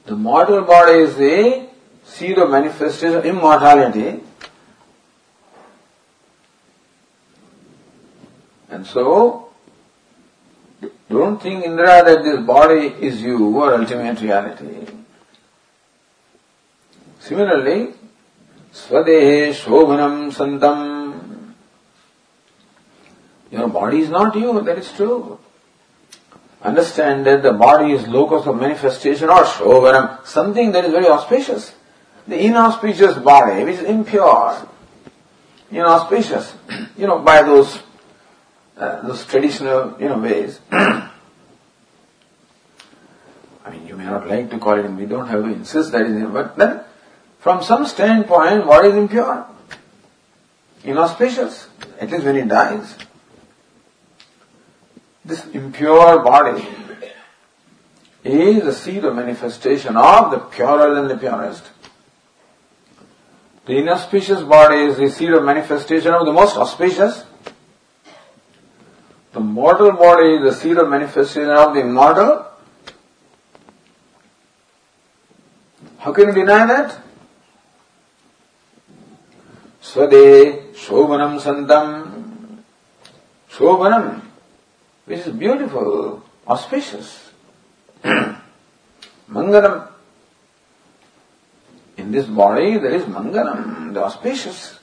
[0.05, 1.67] The mortal body is the
[2.05, 4.21] seed of manifestation of immortality.
[8.69, 9.49] And so,
[11.09, 14.87] don't think, Indra, that this body is you or ultimate reality.
[17.19, 17.93] Similarly,
[18.73, 21.53] Swadehe Shobhanam Santam.
[23.51, 25.39] Your body is not you, that is true.
[26.61, 31.73] Understand that the body is locus of manifestation or Shobhanam, something that is very auspicious.
[32.27, 34.67] The inauspicious body, which is impure,
[35.71, 36.53] inauspicious,
[36.97, 37.79] you know, by those
[38.77, 40.59] uh, those traditional, you know, ways.
[40.71, 41.09] I
[43.71, 46.29] mean, you may not like to call it, we don't have to insist that is,
[46.31, 46.81] but then,
[47.39, 49.45] from some standpoint, what is impure?
[50.83, 51.67] Inauspicious,
[51.99, 52.95] at least when it dies.
[55.23, 56.65] This impure body
[58.23, 61.69] is the seed of manifestation of the purer than the purest.
[63.65, 67.25] The inauspicious body is the seed of manifestation of the most auspicious.
[69.33, 72.45] The mortal body is the seed of manifestation of the immortal.
[75.99, 77.06] How can you deny that?
[79.87, 82.59] Swade Shobhanam Santam.
[83.49, 84.21] Shobhanam,
[85.05, 87.31] which is beautiful, auspicious.
[88.03, 89.87] Mangalam.
[91.95, 94.77] In this body there is Mangalam, the auspicious.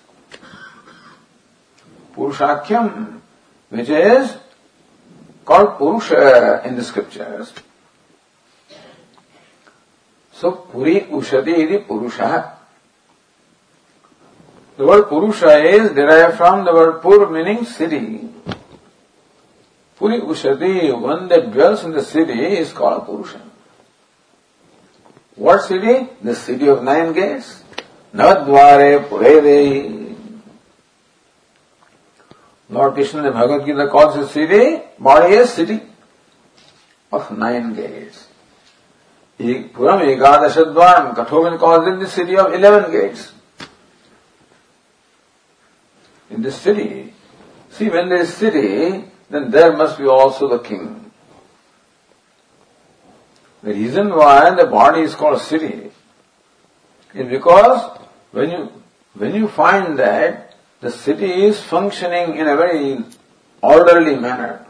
[2.14, 3.20] Purushakyam,
[3.68, 4.34] which is
[5.44, 7.52] called Purusha in the scriptures.
[10.32, 12.53] So, Puri Ushati is Purusha.
[14.76, 18.28] The word Purusha is derived from the word Pur meaning city.
[19.96, 23.40] Puri Ushati, one that dwells in the city, is called Purusha.
[25.36, 26.08] What city?
[26.22, 27.62] The city of nine gates.
[28.12, 30.16] Navadvare Purede.
[32.70, 35.82] Lord Krishna in Bhagavad Gita calls the city, body is city
[37.12, 38.26] of nine gates.
[39.38, 43.32] Puram Ekadashadvaram, Kathovan calls it the city of eleven gates.
[46.30, 47.12] In this city,
[47.70, 51.10] see when there is city, then there must be also the king.
[53.62, 55.90] The reason why the body is called city
[57.14, 57.98] is because
[58.32, 58.82] when you,
[59.14, 63.02] when you find that the city is functioning in a very
[63.62, 64.66] orderly manner.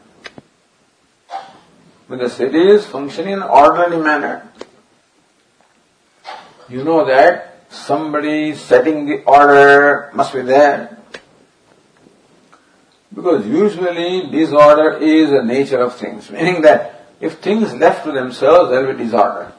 [2.06, 4.48] When the city is functioning in orderly manner,
[6.68, 10.96] you know that somebody setting the order must be there.
[13.14, 18.70] Because usually disorder is the nature of things, meaning that if things left to themselves,
[18.70, 19.52] there will be disorder.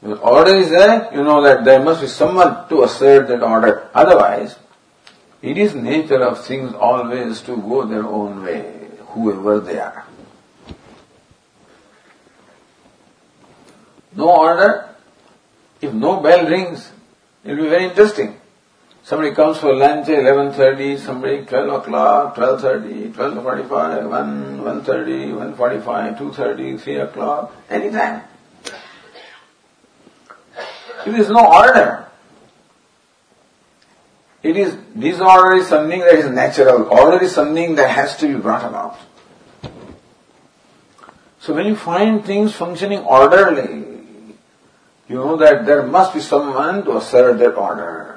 [0.00, 3.88] When order is there, you know that there must be someone to assert that order.
[3.94, 4.56] Otherwise,
[5.42, 10.04] it is nature of things always to go their own way, whoever they are.
[14.14, 14.88] No order.
[15.80, 16.90] If no bell rings,
[17.44, 18.40] it will be very interesting.
[19.06, 26.80] Somebody comes for lunch at 11.30, somebody 12 o'clock, 12.30, 12.45, 1, 1.30, 1.45, 2.30,
[26.80, 28.22] 3 o'clock, anytime.
[31.04, 32.08] There is no order,
[34.42, 36.88] it is, disorder is something that is natural.
[36.88, 38.98] Order is something that has to be brought about.
[41.38, 43.84] So when you find things functioning orderly,
[45.06, 48.15] you know that there must be someone to assert that order.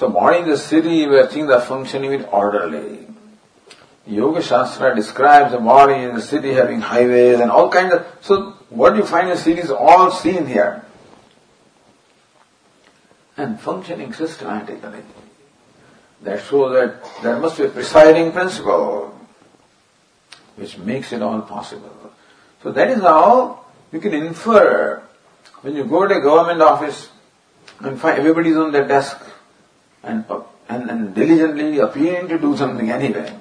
[0.00, 3.06] So in the city where things are functioning with orderly.
[4.06, 8.52] Yoga Shastra describes the body in the city having highways and all kinds of, so
[8.70, 10.86] what you find in the city is all seen here
[13.36, 15.02] and functioning systematically.
[16.22, 19.14] That shows that there must be a presiding principle
[20.56, 22.14] which makes it all possible.
[22.62, 25.02] So that is how you can infer
[25.60, 27.10] when you go to a government office
[27.80, 29.26] and find everybody is on their desk
[30.02, 33.36] and, uh, and, and diligently appearing to do something anyway.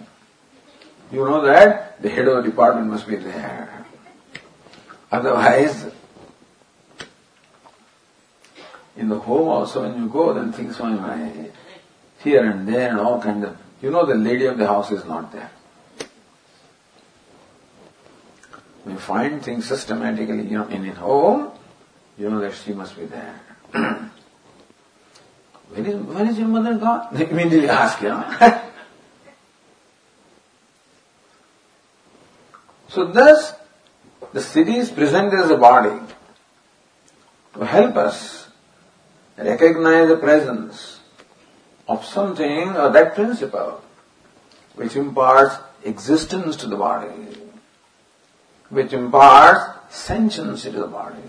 [1.12, 3.86] You know that the head of the department must be there.
[5.12, 5.88] Otherwise,
[8.95, 11.49] in the home also when you go, then things my
[12.20, 15.05] here and there and all kinds of, you know the lady of the house is
[15.05, 15.51] not there.
[18.86, 21.51] You find things systematically, you know, in a home,
[22.18, 23.39] you know that she must be there.
[25.74, 27.08] where is, where is your mother gone?
[27.14, 28.62] They immediately ask, you know.
[32.88, 33.54] so thus,
[34.34, 36.00] the city is presented as a body
[37.54, 38.48] to help us
[39.38, 41.00] recognize the presence
[41.88, 43.82] of something or that principle.
[44.80, 47.12] which imparts existence to the body,
[48.70, 51.22] which imparts sentiency to the body,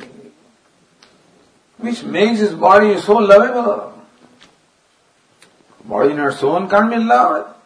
[1.79, 4.00] which makes his body so lovable.
[5.91, 7.57] Body not so can't be loved.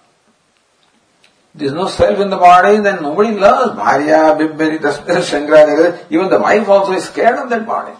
[1.54, 3.78] There is no self in the body, then nobody loves.
[3.78, 7.92] Bharya, Bibberi, Tasmir, Shankara, even the wife also is scared of that body.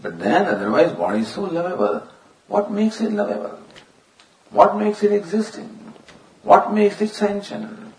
[0.00, 2.02] But then otherwise body is so lovable.
[2.48, 3.58] What makes it lovable?
[4.50, 5.68] What makes it existing?
[6.42, 7.94] What makes it sentient?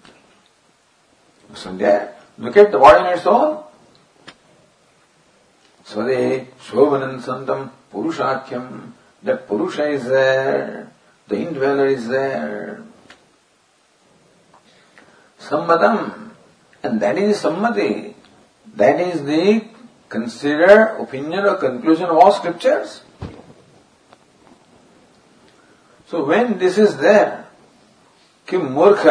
[1.53, 3.63] So look at the body and its own.
[5.85, 7.69] Svade Shobhanam Santam
[9.24, 9.24] Purushakyam.
[9.24, 10.92] That Purusha is there.
[11.28, 12.82] The indweller is there.
[15.38, 16.30] Sammadam.
[16.82, 18.14] And that is Sammati.
[18.76, 19.64] That is the
[20.08, 23.02] considered opinion or conclusion of all scriptures.
[26.06, 27.46] So when this is there,
[28.48, 29.06] कि मूर्ख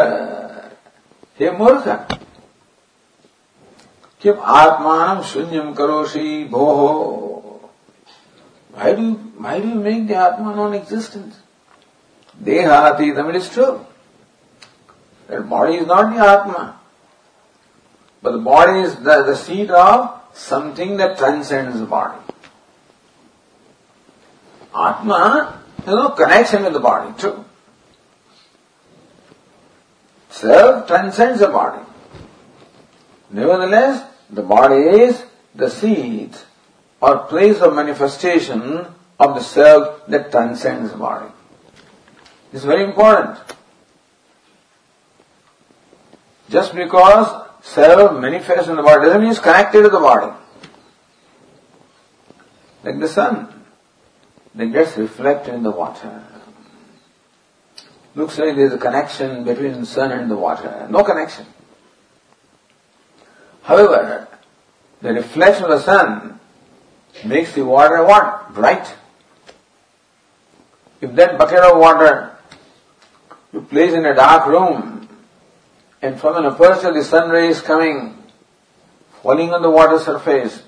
[1.40, 1.88] हे मूर्ख
[4.22, 6.66] किम आत्मान शून्यम करोषि भो
[8.75, 11.35] why do you, why do you make the Atma non-existent?
[12.43, 13.87] Dehatītam, it is true.
[15.29, 16.81] That body is not the Atma.
[18.21, 22.19] But the body is the, the seat of something that transcends the body.
[24.75, 27.45] Atma has no connection with the body, true.
[30.31, 31.85] Self transcends the body.
[33.31, 35.23] Nevertheless, the body is
[35.55, 36.45] the seat
[37.05, 38.87] or place of manifestation
[39.21, 41.31] of the self that transcends the body.
[42.51, 43.37] This is very important.
[46.49, 47.29] Just because
[47.61, 50.33] self manifests in the body doesn't mean it's connected to the body.
[52.85, 53.53] Like the sun
[54.55, 56.25] that gets reflected in the water.
[58.15, 60.87] Looks like there's a connection between the sun and the water.
[60.89, 61.45] No connection.
[63.63, 64.27] However,
[65.03, 66.34] the reflection of the sun
[67.25, 68.55] makes the water what?
[68.55, 68.95] Bright.
[71.01, 72.35] If that bucket of water
[73.53, 75.09] you place in a dark room
[76.03, 78.17] and from an aperture the sun rays coming,
[79.23, 80.63] falling on the water surface,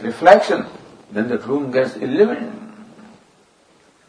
[0.00, 0.66] reflection,
[1.12, 2.52] then the room gets illuminated.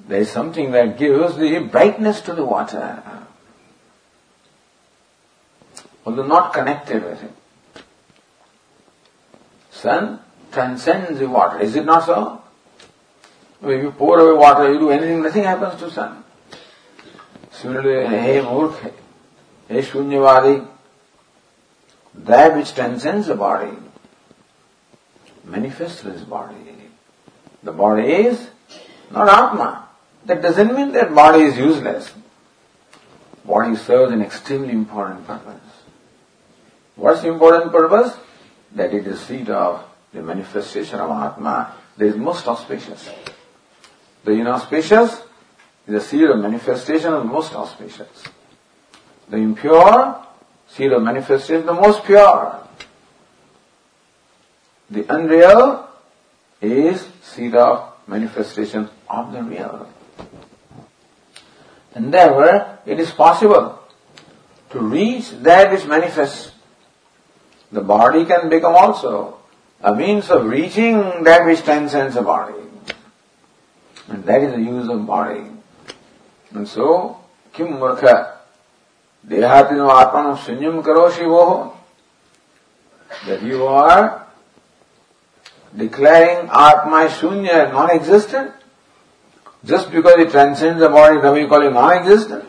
[0.08, 3.04] There is something that gives the brightness to the water,
[6.04, 7.32] although not connected with it.
[9.70, 10.20] Sun
[10.52, 12.42] transcends the water, is it not so?
[13.62, 16.24] If you pour away water, you do anything, nothing happens to sun.
[17.52, 18.94] Similarly, hey Murkh,
[19.68, 20.66] hey Shunyavadi,
[22.16, 23.76] that which transcends the body
[25.44, 26.56] manifests in his body.
[27.64, 28.50] The body is
[29.12, 29.88] not Atma.
[30.26, 32.14] That doesn't mean that body is useless.
[33.46, 35.62] Body serves an extremely important purpose.
[36.96, 38.16] What's the important purpose?
[38.76, 39.84] That it is seat of
[40.14, 41.76] the manifestation of Atma.
[41.98, 43.10] That is most auspicious.
[44.24, 45.24] The inauspicious is
[45.88, 48.24] the seed of manifestation of the most auspicious.
[49.30, 50.26] The impure,
[50.68, 52.68] seed of manifestation, the most pure.
[54.90, 55.88] The unreal
[56.62, 59.88] is seed of manifestation of the real.
[61.94, 63.80] And therefore, it is possible
[64.72, 66.52] to reach that which manifests.
[67.72, 69.39] The body can become also
[69.82, 72.54] a means of reaching that which transcends the body.
[74.08, 75.46] And that is the use of body.
[76.52, 77.20] And so,
[77.54, 78.38] kim murkha
[79.28, 81.76] dehatino atmanam sunyam karo shivoho
[83.28, 84.28] that you are
[85.76, 88.54] declaring Atma Shunya non-existent
[89.66, 92.46] just because it transcends the body, then we call it non-existent.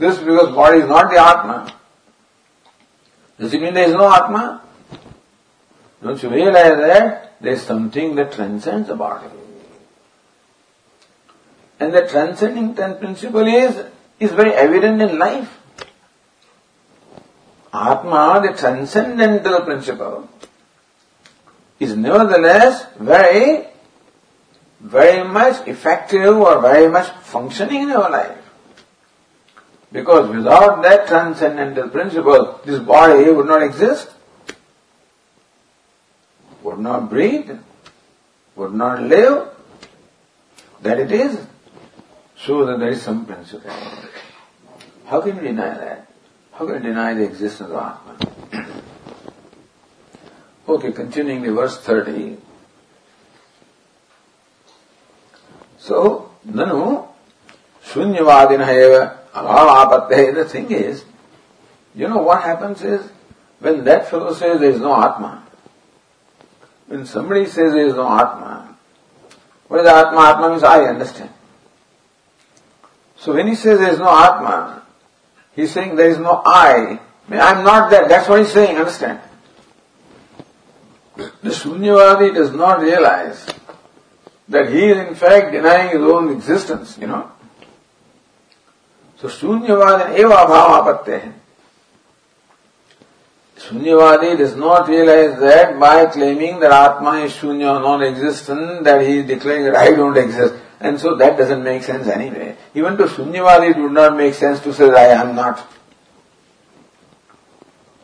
[0.00, 1.72] Just because body is not the Atma.
[3.38, 4.63] Does it mean there is no Atma?
[6.04, 9.26] Don't you realize that there is something that transcends the body?
[11.80, 13.86] And the transcending principle is,
[14.20, 15.58] is very evident in life.
[17.72, 20.28] Atma, the transcendental principle,
[21.80, 23.68] is nevertheless very
[24.84, 28.38] very much effective or very much functioning in our life.
[29.90, 34.10] Because without that transcendental principle, this body would not exist,
[36.64, 37.50] would not breathe,
[38.56, 39.50] would not live.
[40.80, 41.38] That it is.
[42.36, 43.70] So that there is some principle.
[45.06, 46.10] How can you deny that?
[46.52, 48.66] How can you deny the existence of Atman?
[50.68, 52.38] okay, continuing the verse 30.
[55.78, 57.06] So, Nanu,
[57.84, 61.04] Shunyavadinaheva, Avapatya, the thing is,
[61.94, 63.10] you know what happens is,
[63.60, 65.43] when that fellow says there is no Atman,
[66.86, 68.76] when somebody says there is no Atma,
[69.68, 70.20] what is Atma?
[70.20, 71.30] Atma means I understand.
[73.16, 74.82] So when he says there is no Atma,
[75.56, 77.00] he's saying there is no I.
[77.30, 78.08] I am not that.
[78.08, 79.20] That's what he's saying, understand?
[81.16, 83.48] The Shunyavadi does not realize
[84.48, 87.30] that he is in fact denying his own existence, you know.
[89.16, 91.32] So Shunyavadi eva bhavapatte.
[93.68, 99.26] Shunyavadi does not realize that by claiming that Atma is Shunya, non-existent, that he is
[99.26, 100.54] declaring that I don't exist.
[100.80, 102.56] And so that doesn't make sense anyway.
[102.74, 105.66] Even to Shunyavadi it would not make sense to say I am not.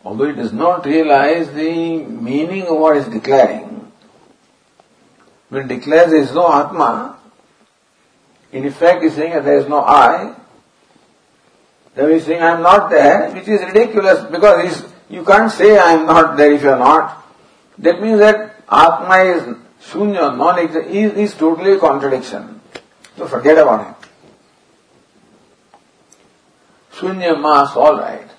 [0.02, 3.92] Although he does not realize the meaning of what is declaring.
[5.50, 7.18] When he declares there is no Atma,
[8.52, 10.34] in effect he is saying that there is no I,
[11.94, 15.76] then he is saying I am not there, which is ridiculous because you can't say
[15.76, 17.26] I am not there if you are not.
[17.78, 22.60] That means that Atma is shunya, non-existent, is, is totally a contradiction.
[23.16, 23.94] So forget about him.
[26.92, 28.30] Shunya mass, alright.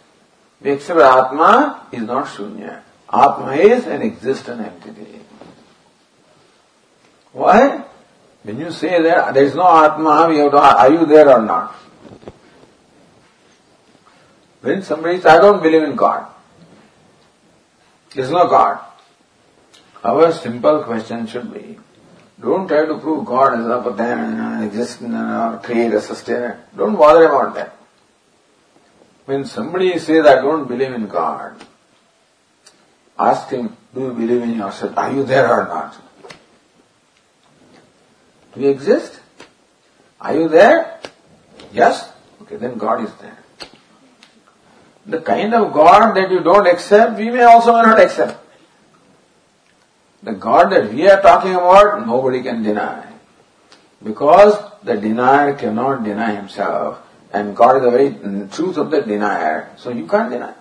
[0.62, 2.82] We accept Atma is not shunya.
[3.12, 5.20] Atma is an existent entity.
[7.34, 7.84] Why?
[8.44, 11.42] When you say that there is no Atma, we have to are you there or
[11.42, 11.76] not?
[14.62, 16.31] When somebody says, I don't believe in God,
[18.14, 18.80] there is no God.
[20.04, 21.78] Our simple question should be,
[22.40, 26.66] don't try to prove God is up there and existent or creator, sustainer.
[26.76, 27.78] Don't bother about that.
[29.26, 31.64] When somebody says, I don't believe in God,
[33.18, 34.98] ask him, do you believe in yourself?
[34.98, 35.96] Are you there or not?
[38.54, 39.22] Do you exist?
[40.20, 41.00] Are you there?
[41.72, 42.12] Yes?
[42.42, 43.41] Okay, then God is there
[45.07, 48.39] the kind of God that you don't accept, we may also not accept.
[50.23, 53.07] The God that we are talking about, nobody can deny.
[54.03, 57.01] Because the denier cannot deny himself,
[57.33, 60.55] and God is the very truth of the denier, so you can't deny.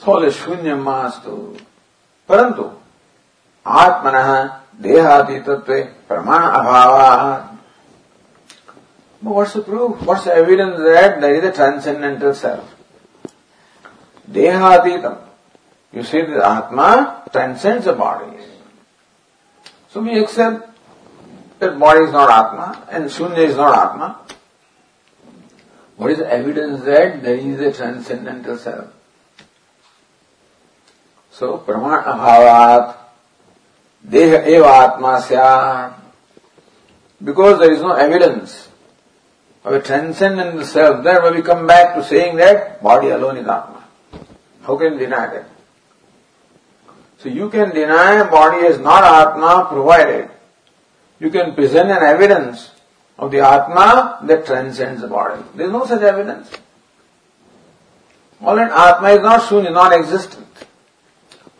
[0.00, 1.32] स्थूल शून्य मास्तु
[2.28, 2.62] परंतु
[3.80, 4.16] आत्मन
[4.82, 5.72] देहातीतत्व
[6.08, 6.94] प्रमाण अभाव
[7.50, 7.53] But
[9.33, 10.01] what's the proof?
[10.03, 12.75] What's the evidence that there is a transcendental self?
[14.29, 15.21] Dehatitam.
[15.91, 18.37] You see the Atma transcends the body.
[19.89, 20.69] So we accept
[21.59, 24.19] that body is not Atma and Shunya is not Atma.
[25.95, 28.91] What is the evidence that there is a transcendental self?
[31.31, 32.97] So, Praman Abhavat,
[34.07, 35.93] Deha Eva Syat.
[37.23, 38.69] Because there is no evidence
[39.65, 43.47] of a transcendent self, then when we come back to saying that body alone is
[43.47, 43.83] Atma.
[44.61, 45.49] How can you deny that?
[47.17, 50.29] So you can deny body is not Atma provided
[51.19, 52.71] you can present an evidence
[53.17, 55.41] of the Atma that transcends the body.
[55.55, 56.51] There is no such evidence.
[58.41, 60.45] All that Atma is not Shunya, non-existent.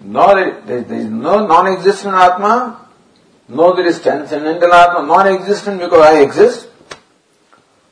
[0.01, 2.85] No, there, there is no non-existent Atma,
[3.47, 6.67] no there is transcendental Atma, non-existent because I exist,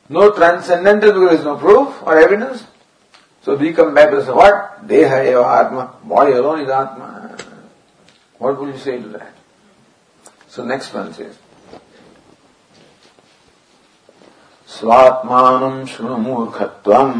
[0.09, 2.65] no transcendental because there is no proof or evidence.
[3.43, 4.87] So we come back to say, what?
[4.87, 5.95] Deha eva Atma.
[6.03, 7.37] Body alone is Atma.
[8.37, 9.33] What will you say to that?
[10.47, 11.37] So next one says,
[14.79, 17.15] स्वात्मानं शृणुमूर्खत्वम्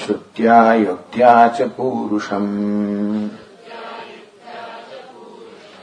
[0.00, 3.30] श्रुत्या युक्त्या च पूरुषम्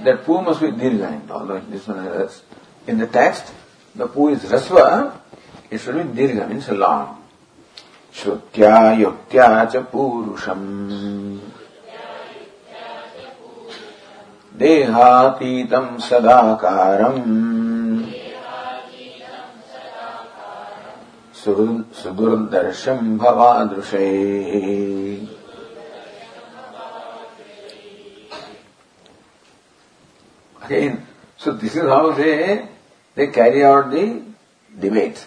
[0.03, 2.41] That pu must be dirgha, although this one is
[2.88, 3.52] in the text,
[3.94, 5.12] the pu is rasva,
[5.70, 7.22] it should be dirgha, means long.
[8.12, 11.40] Shrutya yuktya cha purusham.
[14.58, 17.22] देहातीतं सदाकारम्
[21.38, 24.08] सुदुर्दर्शम् भवादृशे
[32.18, 32.68] they
[33.18, 34.22] they carry out the
[34.78, 35.26] debate.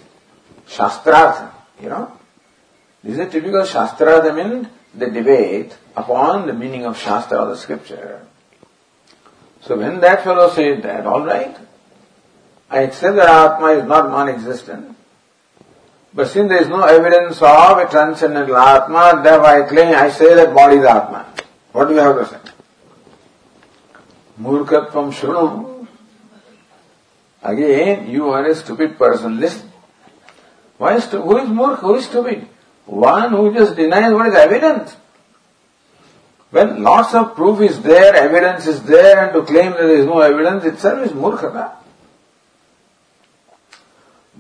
[0.66, 2.18] Shastrartha, you know.
[3.04, 7.58] This is a typical Shastrartha means the debate upon the meaning of Shastra or the
[7.58, 8.26] scripture.
[9.60, 11.58] So when that fellow said that, alright,
[12.70, 14.96] I accept that Atma is not non-existent,
[16.14, 20.34] but since there is no evidence of a transcendental Atma, therefore I claim, I say
[20.36, 21.26] that body is Atma.
[21.74, 22.52] What do you have to say?
[24.40, 25.71] Murkatvam shunu
[27.44, 29.40] Again, you are a stupid person.
[29.40, 29.72] Listen.
[30.78, 32.48] Why stu- who is more, who is stupid?
[32.86, 34.96] One who just denies what is evident.
[36.52, 40.06] When lots of proof is there, evidence is there, and to claim that there is
[40.06, 41.72] no evidence itself is murkhata.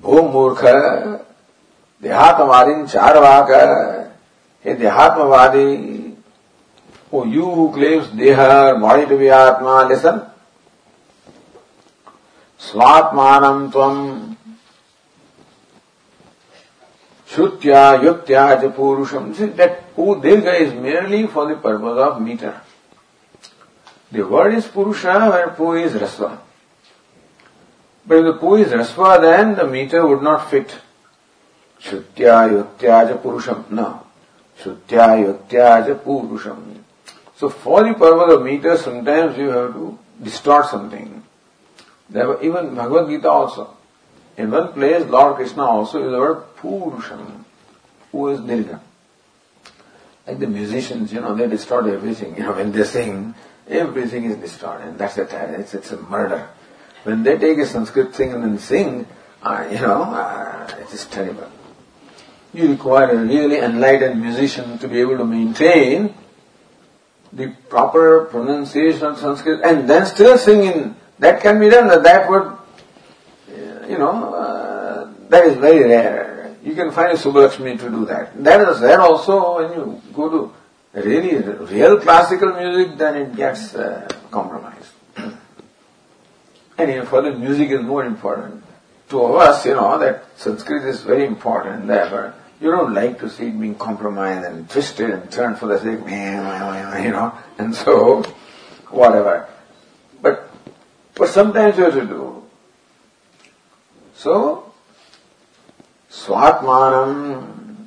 [0.02, 0.62] भो मूर्ख
[2.04, 3.50] देहात्मवादी चारवाक
[4.66, 5.68] हे देहात्मवादी
[7.14, 10.22] Oh, you who claims deha, body to be atma, listen.
[12.62, 14.38] Swatmanam tvam
[17.32, 19.34] Shrutya yuktya cha purusham.
[19.34, 22.62] See, that pu dirgha is merely for the purpose of meter.
[24.12, 26.40] The word is purusha where pu is rasva.
[28.06, 30.76] But if the pu is rasva, then the meter would not fit.
[31.82, 33.72] Shrutya yuktya cha purusham.
[33.72, 34.04] No.
[34.60, 36.84] Shrutya yuktya cha purusham.
[37.38, 41.24] So for the purpose of meter, sometimes you have to distort something.
[42.12, 43.78] There, were even Bhagavad Gita also.
[44.38, 47.46] In one place, Lord Krishna also uses the word Purusham,
[48.12, 48.80] who is Dirga.
[50.28, 52.36] Like the musicians, you know, they distort everything.
[52.38, 53.34] You know, when they sing,
[53.68, 54.98] everything is distorted.
[54.98, 56.50] That's a, It's, it's a murder.
[57.04, 59.08] When they take a Sanskrit thing and then sing,
[59.42, 61.50] uh, you know, uh, it is terrible.
[62.54, 66.14] You require a really enlightened musician to be able to maintain
[67.32, 70.96] the proper pronunciation of Sanskrit and then still sing in.
[71.22, 71.88] That can be done.
[71.88, 72.58] That would
[73.92, 76.56] you know, uh, that is very rare.
[76.64, 78.42] You can find a Subbulakshmi to do that.
[78.44, 80.54] That is there also when you go to
[80.94, 81.36] really
[81.76, 84.94] real classical music, then it gets uh, compromised.
[86.78, 88.64] and for the music is more important.
[89.10, 93.48] To us, you know, that Sanskrit is very important, therefore you don't like to see
[93.48, 96.00] it being compromised and twisted and turned for the sake,
[97.04, 98.24] you know, and so,
[98.90, 99.50] whatever.
[101.22, 102.44] But, sometimes you have to do.
[104.16, 104.74] So,
[106.10, 107.86] Swatmanam,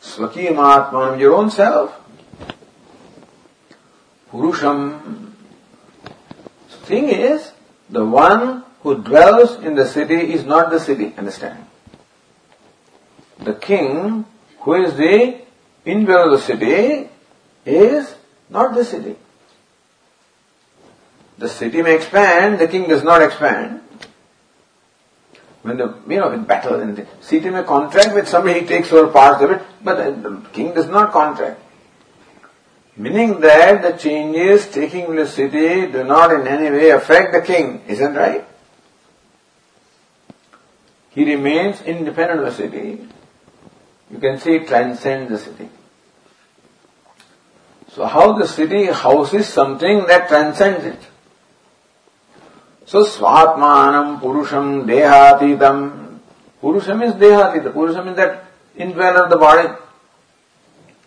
[0.00, 2.00] Swakiyamatmanam, your own self.
[4.30, 5.32] Purusham.
[6.84, 7.50] Thing is,
[7.88, 11.66] the one who dwells in the city is not the city, understand?
[13.40, 14.26] The king,
[14.60, 15.40] who is the
[15.84, 17.08] indweller of the city,
[17.66, 18.14] is
[18.48, 19.16] not the city.
[21.40, 23.80] The city may expand, the king does not expand
[25.62, 28.92] when the, you know, in battle, and the city may contract with somebody, he takes
[28.92, 31.60] over parts of it, but the king does not contract.
[32.96, 37.82] Meaning that the changes taking the city do not in any way affect the king,
[37.86, 38.44] isn't right?
[41.10, 43.06] He remains independent of the city.
[44.10, 45.68] You can say transcends the city.
[47.92, 51.09] So how the city houses something that transcends it.
[52.86, 56.18] So Swatmanam Purusham Dehatitam.
[56.62, 57.72] Purusham is Dehatita.
[57.72, 58.44] Purusham is that
[58.76, 59.68] indweller of the body.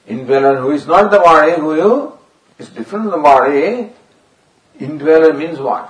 [0.07, 2.13] Indweller who is not the body, who
[2.57, 3.91] is different from the body.
[4.79, 5.89] Indweller means what?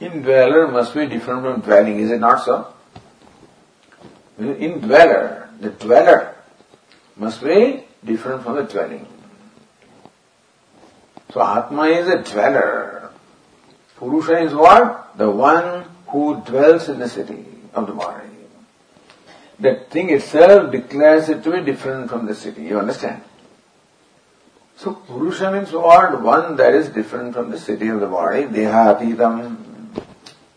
[0.00, 2.74] Indweller must be different from dwelling, is it not so?
[4.38, 6.34] Indweller, the dweller,
[7.16, 9.06] must be different from the dwelling.
[11.32, 13.03] So Atma is a dweller.
[14.04, 15.16] Purusha is what?
[15.16, 18.28] The one who dwells in the city of the body.
[19.60, 22.64] That thing itself declares it to be different from the city.
[22.64, 23.22] You understand?
[24.76, 26.20] So Purusha means what?
[26.20, 28.42] One that is different from the city of the body.
[28.42, 29.56] Dehatitam.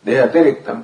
[0.06, 0.84] Dehatiriktam.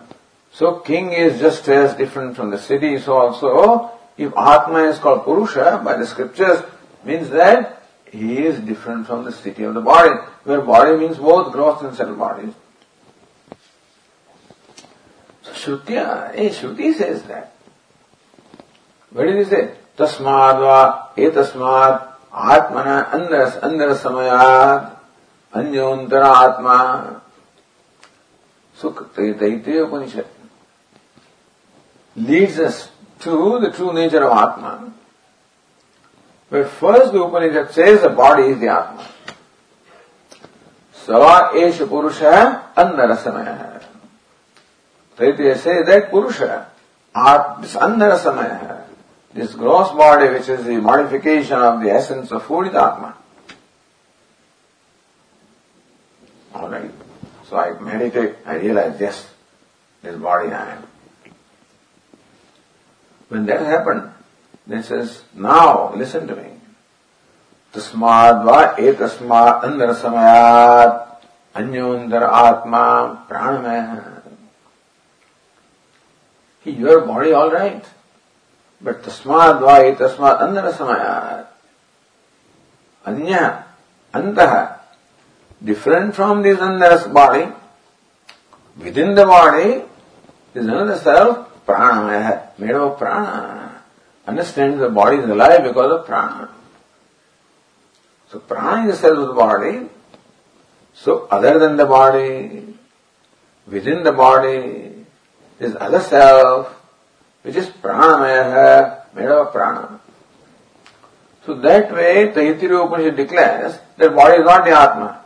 [0.54, 2.98] So king is just as different from the city.
[3.00, 6.64] So also, if Atma is called Purusha by the scriptures,
[7.04, 7.83] means that
[8.14, 11.96] he is different from the city of the body, where body means both gross and
[11.96, 12.54] subtle bodies.
[15.42, 17.56] So Shruti, eh, Shruti says that.
[19.10, 19.76] What did he say?
[19.98, 24.96] Tasmadva etasmad atmana andras andras samayat
[25.54, 27.22] anyontara atma
[28.78, 30.28] Sukha Taittiriya Upanishad
[32.16, 32.92] leads us
[33.22, 34.94] to the true nature of Atma.
[36.54, 39.10] But first the Upanishad says the body is the Atma.
[40.94, 43.84] Sava Esha Purusha Annarasamaya.
[45.18, 46.68] Taittiriya says that Purusha,
[47.60, 48.84] this Annarasamaya,
[49.34, 53.18] this gross body which is the modification of the essence of food is Atma.
[56.54, 56.92] Alright.
[57.50, 59.28] So I meditate, I realize, yes,
[60.04, 60.84] this body I am.
[63.30, 64.13] When that happened,
[64.67, 66.51] then says, now listen to me.
[67.75, 71.21] तस्माद्वा एतस्मात् अंदर समयात
[71.61, 72.85] अन्योंदर आत्मा
[73.29, 73.81] प्राणमय
[76.77, 77.85] your body all right.
[78.81, 81.47] But tasmad vai tasmad andara samayat.
[83.07, 83.65] Anya,
[84.13, 84.79] antaha,
[85.65, 87.51] different from this andara's body,
[88.77, 89.83] within the body,
[90.55, 93.62] is another self, prana, made of prana.
[94.26, 96.50] Understand the body is alive because of prana.
[98.30, 99.90] So prana is the self of the body.
[100.94, 102.76] So other than the body,
[103.68, 105.06] within the body,
[105.60, 106.74] is other self,
[107.42, 110.00] which is pranamaya, made of prana.
[111.46, 115.22] So that way, Taittiriya Upanishad declares that body is not the Atma.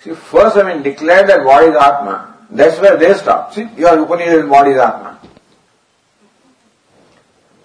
[0.00, 2.34] See, first I mean declare that body is Atma.
[2.50, 3.52] That's where they stop.
[3.52, 5.18] See, your Upanishad body is Atma.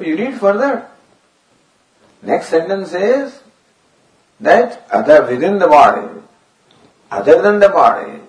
[0.02, 0.88] You read further.
[2.22, 3.40] Next sentence says
[4.40, 6.08] that other within the body,
[7.10, 8.20] other than the body,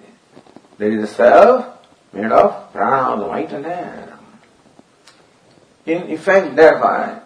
[0.79, 1.67] there is a self
[2.13, 4.19] made of prana the vital air.
[5.87, 7.21] In effect, thereby,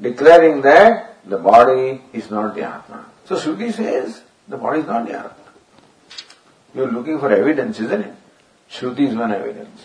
[0.00, 3.06] declaring that the body is not the Atma.
[3.24, 5.34] So Shruti says the body is not the Atma.
[6.74, 8.14] You are looking for evidence, isn't it?
[8.70, 9.84] Shruti is one evidence.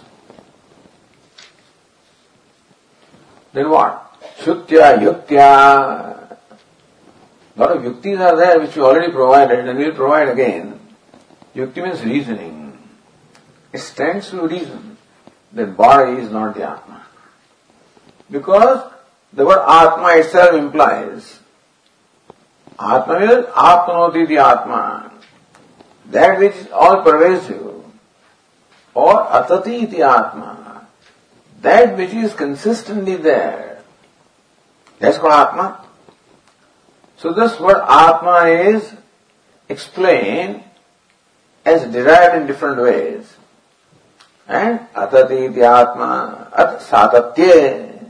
[3.56, 4.20] Then what?
[4.40, 6.38] Shrutya, Yuktya.
[7.56, 10.78] lot of yuktis are there which we already provided and we'll provide again.
[11.56, 12.78] Yukti means reasoning.
[13.72, 14.98] It stands to reason
[15.54, 17.06] that body is not the Atma.
[18.30, 18.92] Because
[19.32, 21.40] the word Atma itself implies
[22.78, 25.14] Atma means Apnoti the Atma.
[26.08, 27.86] That which is all pervasive.
[28.94, 30.65] Or Atati the Atma.
[31.62, 33.84] That which is consistently there.
[35.00, 35.86] That's called Atma.
[37.18, 38.94] So this word Atma is
[39.70, 40.64] explained
[41.66, 43.34] as derived in different ways.
[44.48, 48.08] And Atati Atma, At Satatye.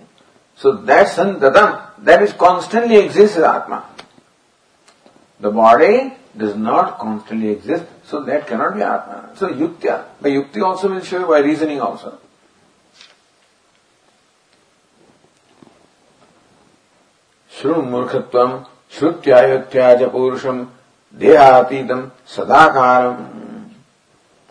[0.58, 3.86] So that Santatam, that which constantly exists is Atma.
[5.40, 9.32] The body does not constantly exist, so that cannot be Atma.
[9.36, 12.20] So Yuktya, by Yukti also will show you by reasoning also.
[17.56, 18.48] शृणुमूर्खत्व
[18.94, 20.64] श्रुत्यायोत्याज पुरुषम
[21.18, 22.02] देहातीतम
[22.36, 23.10] सदाकार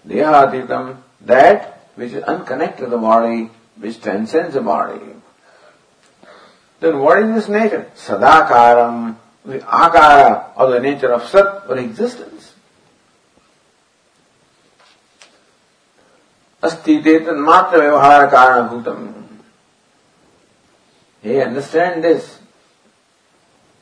[0.06, 0.90] देहातीतम
[1.26, 3.42] that which is unconnected the body
[3.80, 4.98] which transcend body
[6.82, 9.12] then what is this nature सदाकारम
[9.78, 10.20] आकार
[10.56, 12.52] of the nature of सत और existence
[16.62, 19.06] अस्तित्व तन्मात्र व्यवहार कारणभूतम्
[21.24, 22.30] hey understand this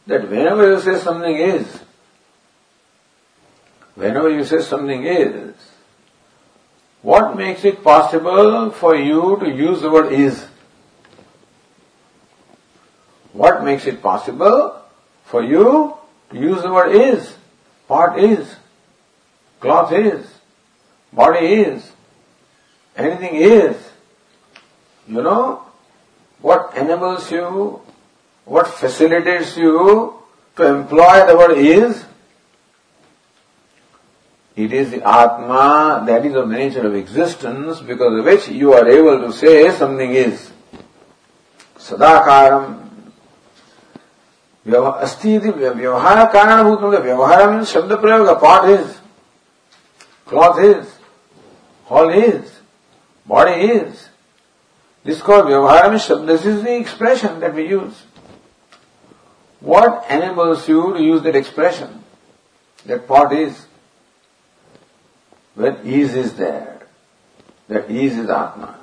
[0.07, 1.81] That whenever you say something is,
[3.95, 5.55] whenever you say something is,
[7.03, 10.47] what makes it possible for you to use the word is?
[13.33, 14.81] What makes it possible
[15.25, 15.97] for you
[16.31, 17.35] to use the word is?
[17.89, 18.57] Pot is,
[19.61, 20.27] cloth is,
[21.13, 21.93] body is,
[22.97, 23.77] anything is.
[25.07, 25.63] You know,
[26.41, 27.81] what enables you,
[28.45, 30.23] what facilitates you
[30.57, 32.05] to employ the word is?
[34.55, 38.87] It is the Atma, that is the nature of existence, because of which you are
[38.87, 40.53] able to say something is.
[41.79, 42.81] Sadakaram.
[44.67, 47.03] Asti is Vyavahara Karanabhutam.
[47.03, 48.39] Vyavahara means Shabda Prayoga.
[48.39, 49.01] Pot is.
[50.27, 50.99] Cloth is.
[51.85, 52.61] Hall is.
[53.27, 54.09] Body is.
[55.03, 56.27] This called Vyavahara means Shabda.
[56.27, 58.05] This is the expression that we use
[59.63, 62.03] what enables you to use that expression
[62.87, 63.67] that pot is
[65.55, 66.87] when ease is there.
[67.69, 68.79] That ease is Atma.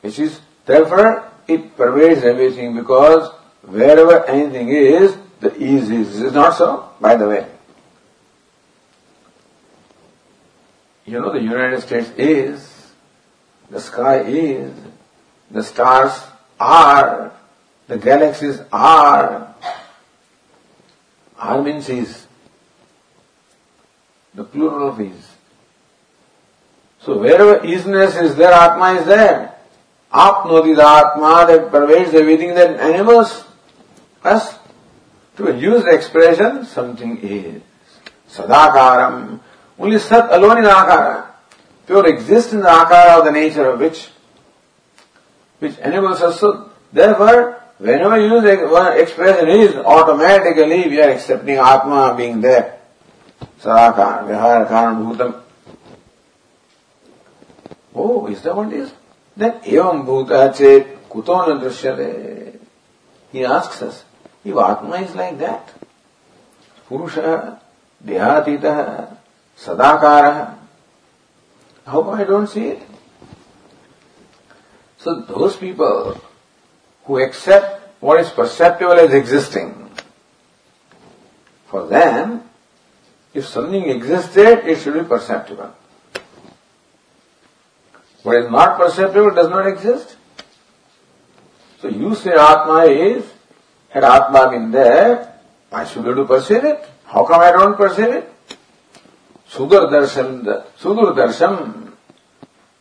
[0.00, 3.32] Which is, therefore, it pervades everything because
[3.62, 6.20] wherever anything is, the ease is.
[6.20, 6.90] Is not so?
[7.00, 7.46] By the way.
[11.04, 12.92] You know, the United States is,
[13.70, 14.72] the sky is,
[15.50, 16.20] the stars
[16.58, 17.32] are,
[17.88, 19.54] the galaxies are.
[21.38, 22.26] R means is
[24.34, 25.36] the plural of is.
[27.00, 29.54] So wherever isness is there, Atma is there.
[30.12, 33.44] Apnoti, the Atma that pervades everything that enables
[34.24, 34.58] us
[35.36, 37.62] to use the expression, something is.
[38.30, 39.40] Sadakaram.
[39.78, 41.26] Only Sat alone in Akara.
[41.86, 44.08] Pure exists in the Akara of the nature of which,
[45.58, 51.56] which enables us to, therefore, whenever you use one expression is, automatically we are accepting
[51.56, 52.78] Atma being there.
[53.60, 55.42] Sarakar, Vihara Karan Bhutam.
[57.94, 58.92] Oh, is that what it is?
[59.36, 62.58] Then evam bhuta chet kuto na drishyate.
[63.32, 64.04] He asks us,
[64.44, 65.72] if Atma is like that,
[66.88, 67.60] Purusha,
[68.04, 69.16] Dehatita,
[69.58, 70.56] Sadakara,
[71.86, 72.82] how come I don't see it?
[74.98, 76.20] So those people
[77.06, 79.90] who accept what is perceptible as existing,
[81.66, 82.42] for them,
[83.34, 85.74] if something existed, it should be perceptible.
[88.22, 90.16] What is not perceptible does not exist.
[91.80, 93.24] So you say Atma is,
[93.90, 95.34] had Atma been there,
[95.70, 96.88] I should be able to perceive it.
[97.04, 98.32] How come I don't perceive it?
[99.50, 101.92] Sudur darshan,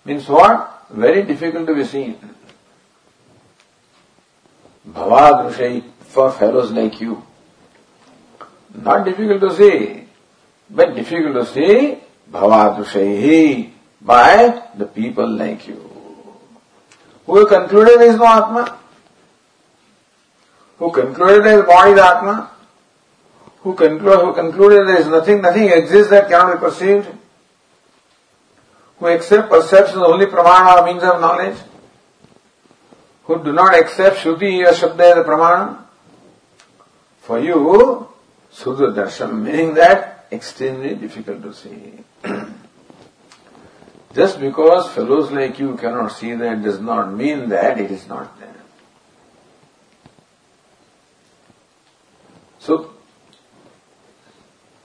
[0.03, 0.85] means what?
[0.89, 2.17] Very difficult to be seen.
[4.89, 7.23] Bhavadrushai for fellows like you.
[8.73, 10.05] Not difficult to say,
[10.69, 11.97] but difficult to see
[12.31, 13.71] Bhavadrushai
[14.01, 15.91] by the people like you.
[17.25, 18.79] Who concluded is no Atma?
[20.77, 22.51] Who concluded body is Atma?
[23.61, 27.07] Who, conclude, who concluded there is nothing, nothing exists that cannot be perceived?
[28.99, 31.57] Who accept perception only pramana or means of knowledge?
[33.25, 35.81] Who do not accept Shruti Shabda as a pramana?
[37.21, 38.07] For you,
[38.51, 41.93] Sudra Darshan, meaning that extremely difficult to see.
[44.13, 48.39] Just because fellows like you cannot see that does not mean that it is not
[48.39, 48.55] there.
[52.59, 52.93] So,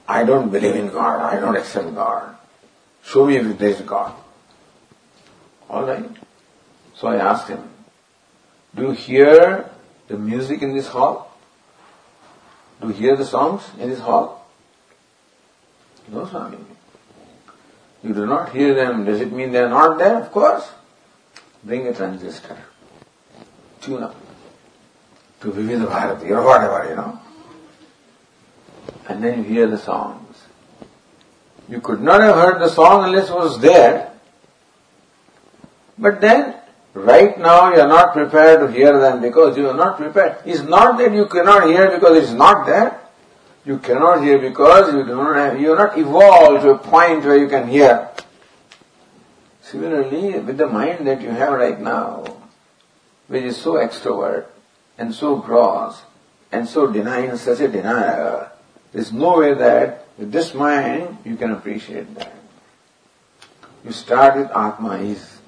[0.09, 2.37] I don't believe in God, I don't accept God.
[3.05, 4.13] Show me if there is God.
[5.69, 6.11] Alright.
[6.97, 7.70] So I asked him,
[8.75, 9.71] do you hear
[10.09, 11.37] the music in this hall?
[12.81, 14.49] Do you hear the songs in this hall?
[16.09, 16.59] No, Swami.
[18.03, 19.05] You do not hear them.
[19.05, 20.17] Does it mean they are not there?
[20.21, 20.69] Of course.
[21.63, 22.57] Bring a transistor.
[23.83, 24.17] Tune up.
[25.41, 27.21] To Vividha Bharati or whatever, you know.
[29.09, 30.37] And then you hear the songs.
[31.69, 34.13] You could not have heard the song unless it was there.
[35.99, 36.57] But then,
[36.95, 40.39] right now you are not prepared to hear them because you are not prepared.
[40.45, 43.01] It's not that you cannot hear because it is not there.
[43.65, 47.25] You cannot hear because you do not have, you are not evolved to a point
[47.25, 48.09] where you can hear.
[49.63, 52.25] Similarly, with the mind that you have right now,
[53.29, 54.47] which is so extrovert
[54.99, 56.03] and so gross
[56.51, 58.51] and so denying such a denier,
[58.93, 62.35] there's no way that with this mind you can appreciate that.
[63.85, 65.40] You start with Atma is,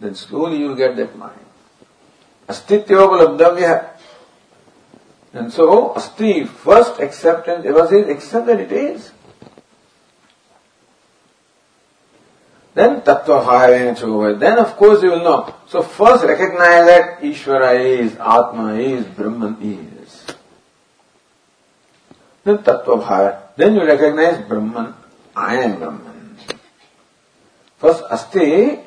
[0.00, 1.40] then slowly you'll get that mind.
[2.48, 3.98] Astityopalabdavya
[5.32, 9.12] and so, asti, first acceptance, ever says, accept that it is.
[12.74, 15.54] Then tattva bhavena Then of course you will know.
[15.66, 20.26] So first recognize that Ishvara is, Atma is, Brahman is.
[22.44, 23.42] Then tattva bhava.
[23.56, 24.94] Then you recognize Brahman,
[25.36, 26.36] I am Brahman.
[27.78, 28.78] First asti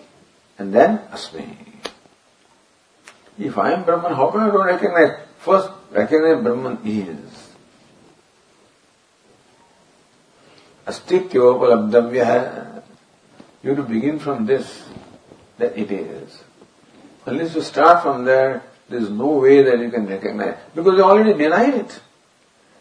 [0.61, 1.57] and then asmi.
[3.39, 5.17] If I am Brahman, how come I don't recognize?
[5.39, 7.49] First recognize Brahman is.
[10.85, 12.81] Astityopalabdavya hai.
[13.63, 14.87] You have to begin from this,
[15.57, 16.43] that it is.
[17.25, 20.57] Unless you start from there, there is no way that you can recognize.
[20.75, 21.99] Because you already denied it.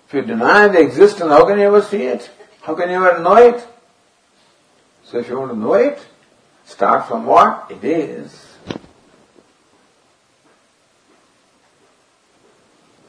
[0.06, 2.30] If you deny the existence, how can you ever see it?
[2.60, 3.66] How can you ever know it?
[5.04, 6.06] So if you want to know it,
[6.64, 8.56] Start from what it is.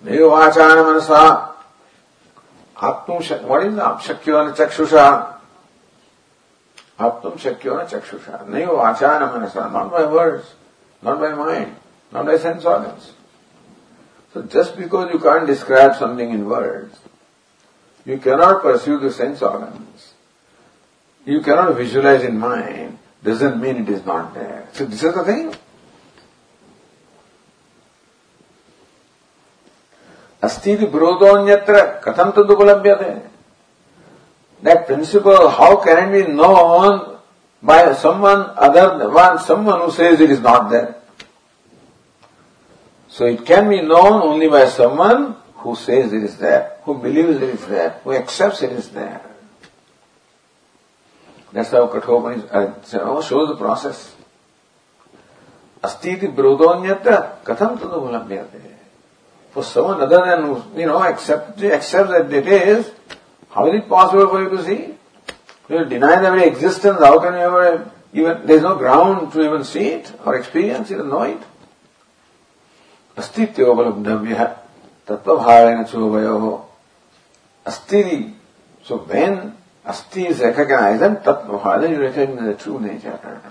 [0.03, 1.49] Maybe vachana manasa.
[2.75, 5.35] Atmum, what is apshakyona chakshusha?
[6.99, 8.47] Atmum shakyona chakshusha.
[8.47, 9.69] Nayo vachana manasa.
[9.71, 10.53] Not by words,
[11.01, 11.75] not by mind,
[12.11, 13.13] not by sense organs.
[14.33, 16.97] So just because you can't describe something in words,
[18.05, 20.13] you cannot pursue the sense organs,
[21.25, 25.24] you cannot visualize in mind, doesn't mean it is not there so this is the
[25.24, 25.54] thing
[30.46, 33.14] अस्ति विरोधोन्यत्र कथम तद उपलब्ध है
[34.62, 37.18] that principle, how can it be known
[37.62, 40.96] by someone other than someone who says it is not there?
[43.08, 47.36] So it can be known only by someone who says it is there, who believes
[47.36, 49.22] it is there, who accepts it is there.
[51.52, 54.14] That's how Kathopanishad shows the process.
[55.82, 58.74] Astiti brodonyatra katham tadu ulabhyate
[59.50, 62.90] for someone other than, you know, accept, accept that it is,
[63.50, 64.94] how is it possible for you to see?
[65.68, 69.62] You deny the very existence, how can you ever Even there's no ground to even
[69.64, 71.42] see it or experience it or know it.
[73.16, 74.56] अस्तित्वोपलब्धव्य
[75.06, 76.64] tattva चोभयो
[77.66, 78.34] asti.
[78.84, 79.54] So when
[79.85, 83.41] asti is recognized, then tattva you recognize the true nature.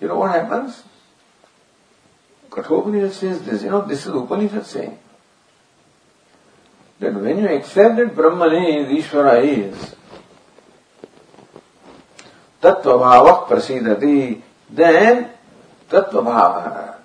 [0.00, 0.82] You know what happens?
[2.50, 4.98] Kathopanishad says this, you know, this is Upanishad saying.
[6.98, 9.94] That when you accept that Brahman is, Ishvara is,
[12.62, 14.40] Tattvabhava prasidati,
[14.70, 15.30] then
[15.90, 16.96] Tattvabhava,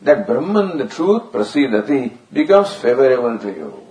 [0.00, 3.87] that Brahman, the truth, prasidati, becomes favorable to you.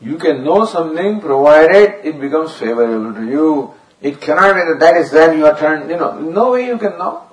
[0.00, 3.74] You can know something provided it becomes favorable to you.
[4.00, 6.78] It cannot be that that is then you are turned, you know, no way you
[6.78, 7.24] can know.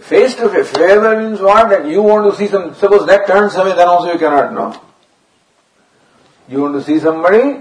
[0.00, 1.68] Face to face, favor means what?
[1.68, 4.80] That you want to see some, suppose that turns away, then also you cannot know.
[6.48, 7.60] You want to see somebody,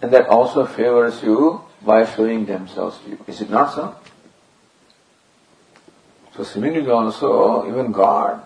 [0.00, 3.24] and that also favors you by showing themselves to you.
[3.26, 3.96] Is it not so?
[6.36, 8.42] So similarly also, even God,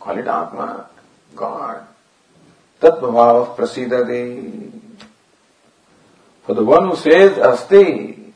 [0.00, 0.88] call it Atma,
[1.36, 1.86] God,
[2.82, 4.70] Tattvabhava prasidati.
[6.44, 8.34] For the one who says Asti,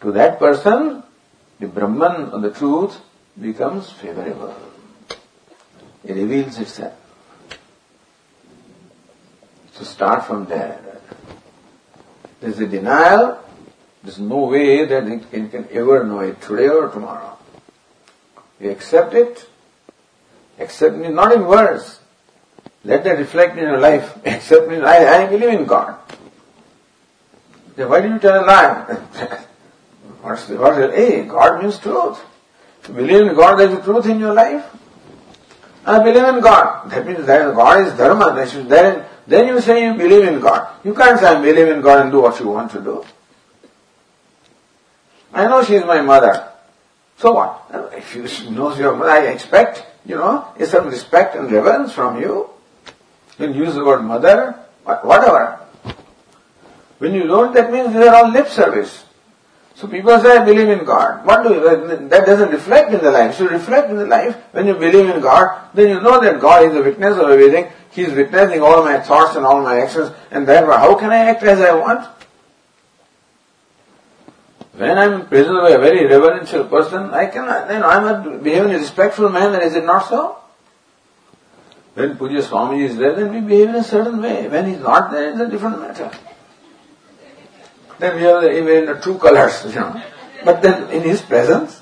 [0.00, 1.02] to that person,
[1.60, 2.98] the Brahman or the truth
[3.38, 4.56] becomes favorable.
[6.04, 6.94] It reveals itself.
[9.74, 10.80] So start from there.
[12.40, 13.38] There's a denial.
[14.02, 17.36] There's no way that it can, can ever know it today or tomorrow.
[18.58, 19.46] You accept it.
[20.58, 22.00] Accept it not in words.
[22.86, 24.16] Let that reflect in your life.
[24.24, 24.80] Accept me.
[24.80, 25.98] I, I believe in God.
[27.74, 28.94] Then why do you tell a lie?
[30.22, 32.24] what's the, what's the, hey, God means truth.
[32.86, 34.64] Believe in God, there is a truth in your life.
[35.84, 36.88] I believe in God.
[36.90, 38.34] That means that God is dharma.
[38.68, 40.68] Then, then you say you believe in God.
[40.84, 43.04] You can't say I believe in God and do what you want to do.
[45.32, 46.52] I know she is my mother.
[47.18, 47.92] So what?
[47.92, 52.50] If you knows your mother, I expect, you know, some respect and reverence from you.
[53.36, 55.60] When you use the word mother, whatever.
[56.98, 59.04] When you don't, that means they are all lip service.
[59.74, 61.26] So people say, I believe in God.
[61.26, 63.36] What do you, that doesn't reflect in the life.
[63.36, 64.34] Should reflect in the life.
[64.52, 67.70] When you believe in God, then you know that God is the witness of everything.
[67.90, 71.16] He is witnessing all my thoughts and all my actions, and therefore how can I
[71.16, 72.06] act as I want?
[74.76, 78.70] When I'm in presence of a very reverential person, I cannot, you know, I'm behaving
[78.70, 80.36] in a respectful manner, is it not so?
[81.96, 84.46] When Pujya Swami is there, then we behave in a certain way.
[84.48, 86.10] When he's not there, it's a different matter.
[87.98, 90.02] Then we are even the two colors, you know.
[90.44, 91.80] But then in his presence,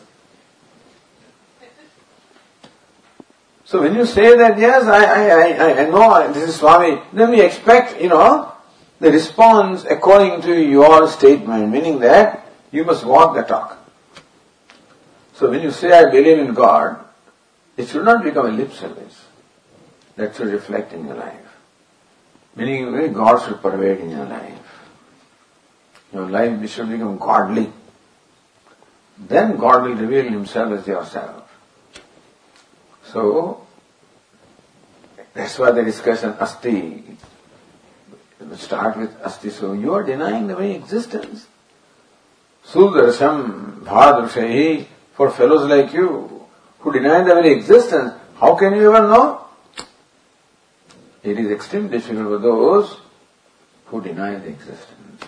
[3.75, 7.31] So when you say that, yes, I, I, I, I know this is Swami, then
[7.31, 8.53] we expect, you know,
[9.01, 13.79] the response according to your statement, meaning that you must walk the talk.
[15.33, 17.05] So when you say, I believe in God,
[17.77, 19.14] it should not become a lip service.
[20.17, 21.41] That should reflect in your life.
[22.57, 24.59] Meaning, God should pervade in your life.
[26.13, 27.73] Your life should become godly.
[29.19, 31.51] Then God will reveal Himself as yourself.
[33.07, 33.67] So,
[35.35, 37.03] that's why the discussion asti.
[38.55, 39.51] Start with asti.
[39.51, 41.47] So you are denying the very existence.
[42.67, 46.47] Sudarsham bhadrushahi for fellows like you
[46.79, 48.13] who deny the very existence.
[48.37, 49.44] How can you even know?
[51.25, 52.97] It is extremely difficult for those
[53.87, 55.25] who deny the existence.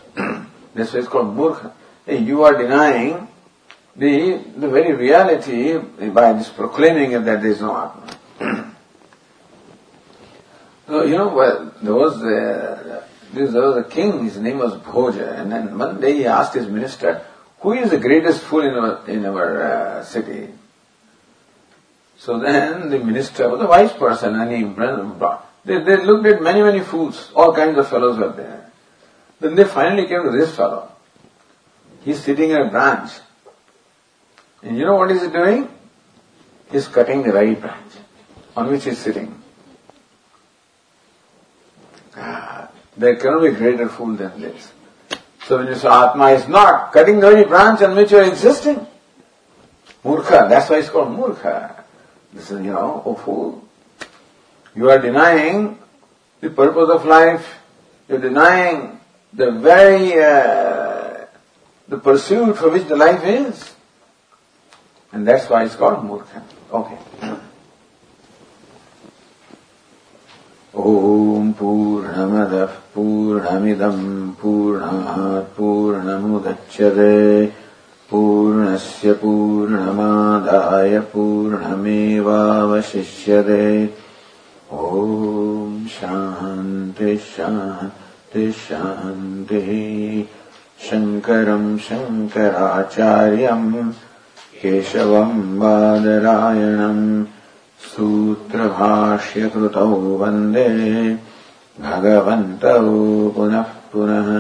[0.74, 1.72] That's why it's called murkha.
[2.06, 3.26] You are denying
[3.96, 8.18] the, the very reality by just proclaiming that there is no Atma.
[10.86, 15.40] so, you know, well, there was, uh, there was a king, his name was Bhoja,
[15.40, 17.24] and then one day he asked his minister,
[17.60, 20.50] who is the greatest fool in our, in our uh, city?
[22.18, 26.40] So then the minister was a wise person and he brought, they, they looked at
[26.40, 28.70] many, many fools, all kinds of fellows were there.
[29.40, 30.92] Then they finally came to this fellow.
[32.02, 33.10] He's sitting in a branch.
[34.62, 35.68] And you know what he's doing?
[36.70, 37.92] He's cutting the right branch
[38.56, 39.42] on which he's sitting.
[42.16, 44.72] Ah, there cannot be greater fool than this.
[45.46, 48.24] So when you say Atma is not cutting the very branch on which you are
[48.24, 48.86] existing.
[50.04, 51.82] Murkha, that's why it's called Murkha.
[52.32, 53.65] This is, you know, a fool.
[54.75, 55.77] You are denying
[56.39, 57.59] the purpose of life.
[58.07, 58.99] You're denying
[59.33, 61.25] the very uh,
[61.87, 63.75] the pursuit for which the life is.
[65.11, 66.43] And that's why it's called murkha.
[66.71, 66.97] Okay.
[70.71, 74.03] ॐ पूर्णमदः पूर्णमिदम्
[74.41, 77.15] पूर्णात् पूर्णमुदच्यते
[78.11, 82.25] पूर्णस्य पूर्णमादाय पूर्णमेवावशिष्यते
[84.74, 87.26] ॐ शान्तिः
[90.86, 93.68] शङ्करम् शङ्कराचार्यम्
[94.62, 97.04] केशवम् बादरायणम्
[97.90, 99.86] सूत्रभाष्यकृतौ
[100.22, 100.66] वन्दे
[101.86, 102.82] भगवन्तौ
[103.36, 104.30] पुनः पुनः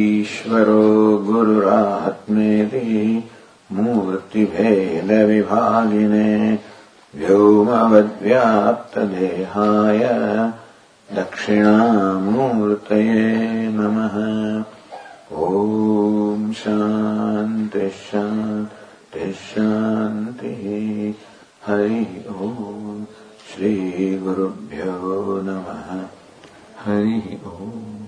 [0.00, 0.84] ईश्वरो
[1.30, 2.92] गुरुरात्मेति
[3.72, 4.68] मूर्तिभेदविभागिने
[7.16, 10.00] व्योमवद्व्याप्तदेहाय
[11.12, 14.16] दक्षिणामूर्तये नमः।
[15.36, 21.14] ॐ शान्तिः शान्तिः शान्तिः।
[21.66, 23.06] हरि ओम्
[23.54, 26.04] श्रीगुरुभ्यो नमः।
[26.84, 28.03] हरिः ओम्